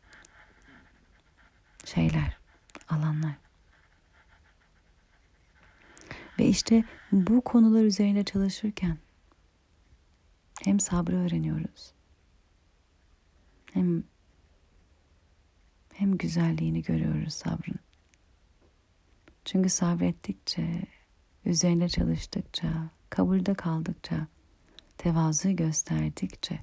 [1.86, 2.38] şeyler,
[2.90, 3.36] alanlar.
[6.40, 8.98] Ve işte bu konular üzerinde çalışırken
[10.64, 11.94] hem sabrı öğreniyoruz.
[13.74, 14.04] Hem
[15.94, 17.87] hem güzelliğini görüyoruz sabrın.
[19.48, 20.84] Çünkü sabrettikçe,
[21.46, 24.28] üzerinde çalıştıkça, kabulde kaldıkça,
[24.98, 26.60] tevazu gösterdikçe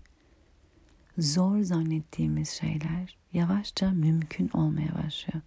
[1.18, 5.42] zor zannettiğimiz şeyler yavaşça mümkün olmaya başlıyor.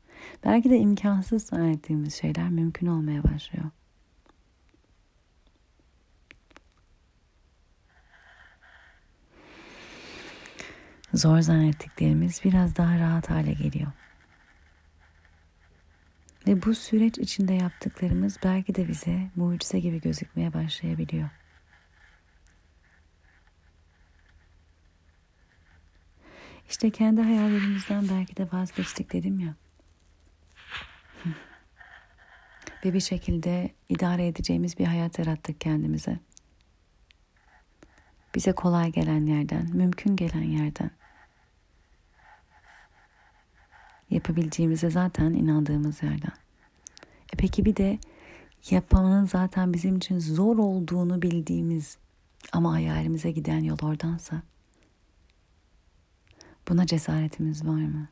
[0.45, 3.65] Belki de imkansız zannettiğimiz şeyler mümkün olmaya başlıyor.
[11.13, 13.91] Zor zannettiklerimiz biraz daha rahat hale geliyor.
[16.47, 21.29] Ve bu süreç içinde yaptıklarımız belki de bize mucize gibi gözükmeye başlayabiliyor.
[26.69, 29.55] İşte kendi hayallerimizden belki de vazgeçtik dedim ya.
[32.85, 36.19] Ve bir şekilde idare edeceğimiz bir hayat yarattık kendimize.
[38.35, 40.91] Bize kolay gelen yerden, mümkün gelen yerden.
[44.09, 46.33] Yapabileceğimize zaten inandığımız yerden.
[47.33, 47.99] E peki bir de
[48.69, 51.97] yapmanın zaten bizim için zor olduğunu bildiğimiz
[52.51, 54.41] ama hayalimize giden yol oradansa
[56.69, 58.07] buna cesaretimiz var mı?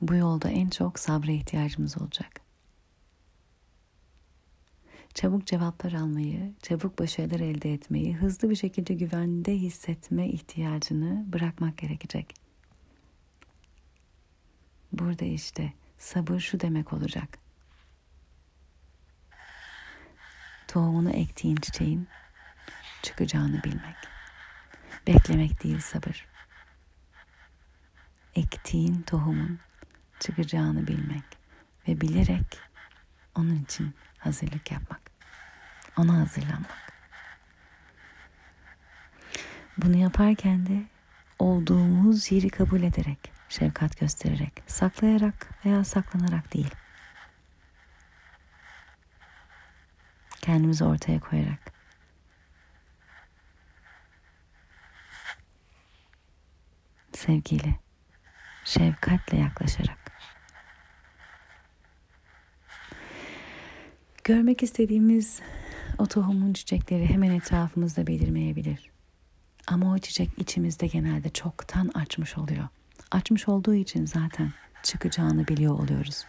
[0.00, 2.40] Bu yolda en çok sabra ihtiyacımız olacak.
[5.14, 12.47] Çabuk cevaplar almayı, çabuk başarılar elde etmeyi, hızlı bir şekilde güvende hissetme ihtiyacını bırakmak gerekecek.
[14.92, 17.38] Burada işte sabır şu demek olacak.
[20.68, 22.08] Tohumunu ektiğin çiçeğin
[23.02, 23.96] çıkacağını bilmek.
[25.06, 26.26] Beklemek değil sabır.
[28.34, 29.58] Ektiğin tohumun
[30.20, 31.24] çıkacağını bilmek
[31.88, 32.58] ve bilerek
[33.34, 35.00] onun için hazırlık yapmak.
[35.96, 36.92] Ona hazırlanmak.
[39.78, 40.82] Bunu yaparken de
[41.38, 46.74] olduğumuz yeri kabul ederek, şefkat göstererek, saklayarak veya saklanarak değil.
[50.40, 51.72] Kendimizi ortaya koyarak.
[57.12, 57.78] Sevgiyle,
[58.64, 59.98] şefkatle yaklaşarak.
[64.24, 65.40] Görmek istediğimiz
[65.98, 68.90] o tohumun çiçekleri hemen etrafımızda belirmeyebilir.
[69.66, 72.68] Ama o çiçek içimizde genelde çoktan açmış oluyor.
[73.10, 74.52] Açmış olduğu için zaten
[74.82, 76.24] çıkacağını biliyor oluyoruz.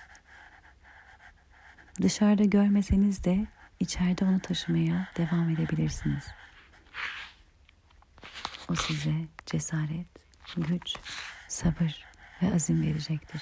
[2.02, 3.48] Dışarıda görmeseniz de
[3.80, 6.28] içeride onu taşımaya devam edebilirsiniz.
[8.70, 9.14] O size
[9.46, 10.08] cesaret,
[10.58, 10.96] güç,
[11.48, 12.06] sabır
[12.42, 13.42] ve azim verecektir.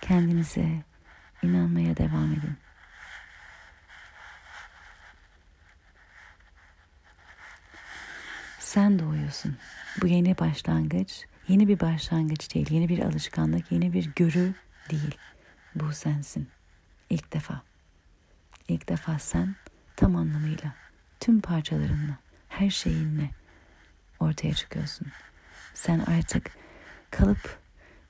[0.00, 0.82] Kendinize
[1.42, 2.67] inanmaya devam edin.
[8.68, 9.56] Sen doğuyorsun.
[10.02, 14.54] Bu yeni başlangıç, yeni bir başlangıç değil, yeni bir alışkanlık, yeni bir görü
[14.90, 15.18] değil.
[15.74, 16.48] Bu sensin.
[17.10, 17.62] İlk defa.
[18.68, 19.56] İlk defa sen
[19.96, 20.74] tam anlamıyla,
[21.20, 23.30] tüm parçalarınla, her şeyinle
[24.20, 25.06] ortaya çıkıyorsun.
[25.74, 26.50] Sen artık
[27.10, 27.58] kalıp,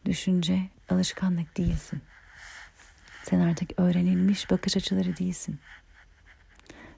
[0.05, 2.03] düşünce, alışkanlık değilsin.
[3.23, 5.61] Sen artık öğrenilmiş bakış açıları değilsin.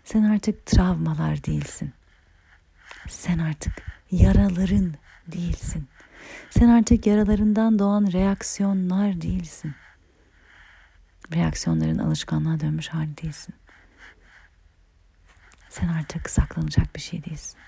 [0.04, 1.92] Sen artık travmalar değilsin.
[3.08, 3.72] Sen artık
[4.10, 4.94] yaraların
[5.26, 5.88] değilsin.
[6.50, 9.74] Sen artık yaralarından doğan reaksiyonlar değilsin.
[11.34, 13.54] Reaksiyonların alışkanlığa dönmüş hali değilsin.
[15.68, 17.58] Sen artık saklanacak bir şey değilsin.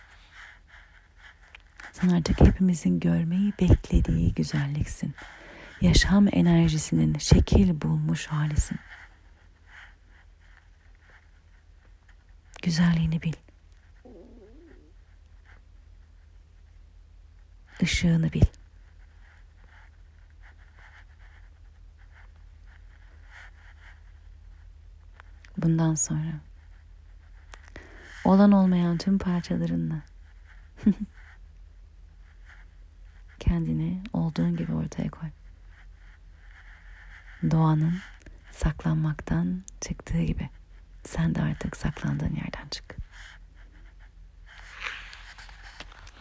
[1.93, 5.15] Sen artık hepimizin görmeyi beklediği güzelliksin.
[5.81, 8.79] Yaşam enerjisinin şekil bulmuş halisin.
[12.63, 13.33] Güzelliğini bil.
[17.83, 18.43] Işığını bil.
[25.57, 26.41] Bundan sonra
[28.25, 30.03] olan olmayan tüm parçalarınla
[33.39, 35.29] kendini olduğun gibi ortaya koy.
[37.51, 37.99] Doğanın
[38.51, 40.51] saklanmaktan çıktığı gibi
[41.05, 42.97] sen de artık saklandığın yerden çık.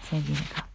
[0.01, 0.70] Sevgiyle kal.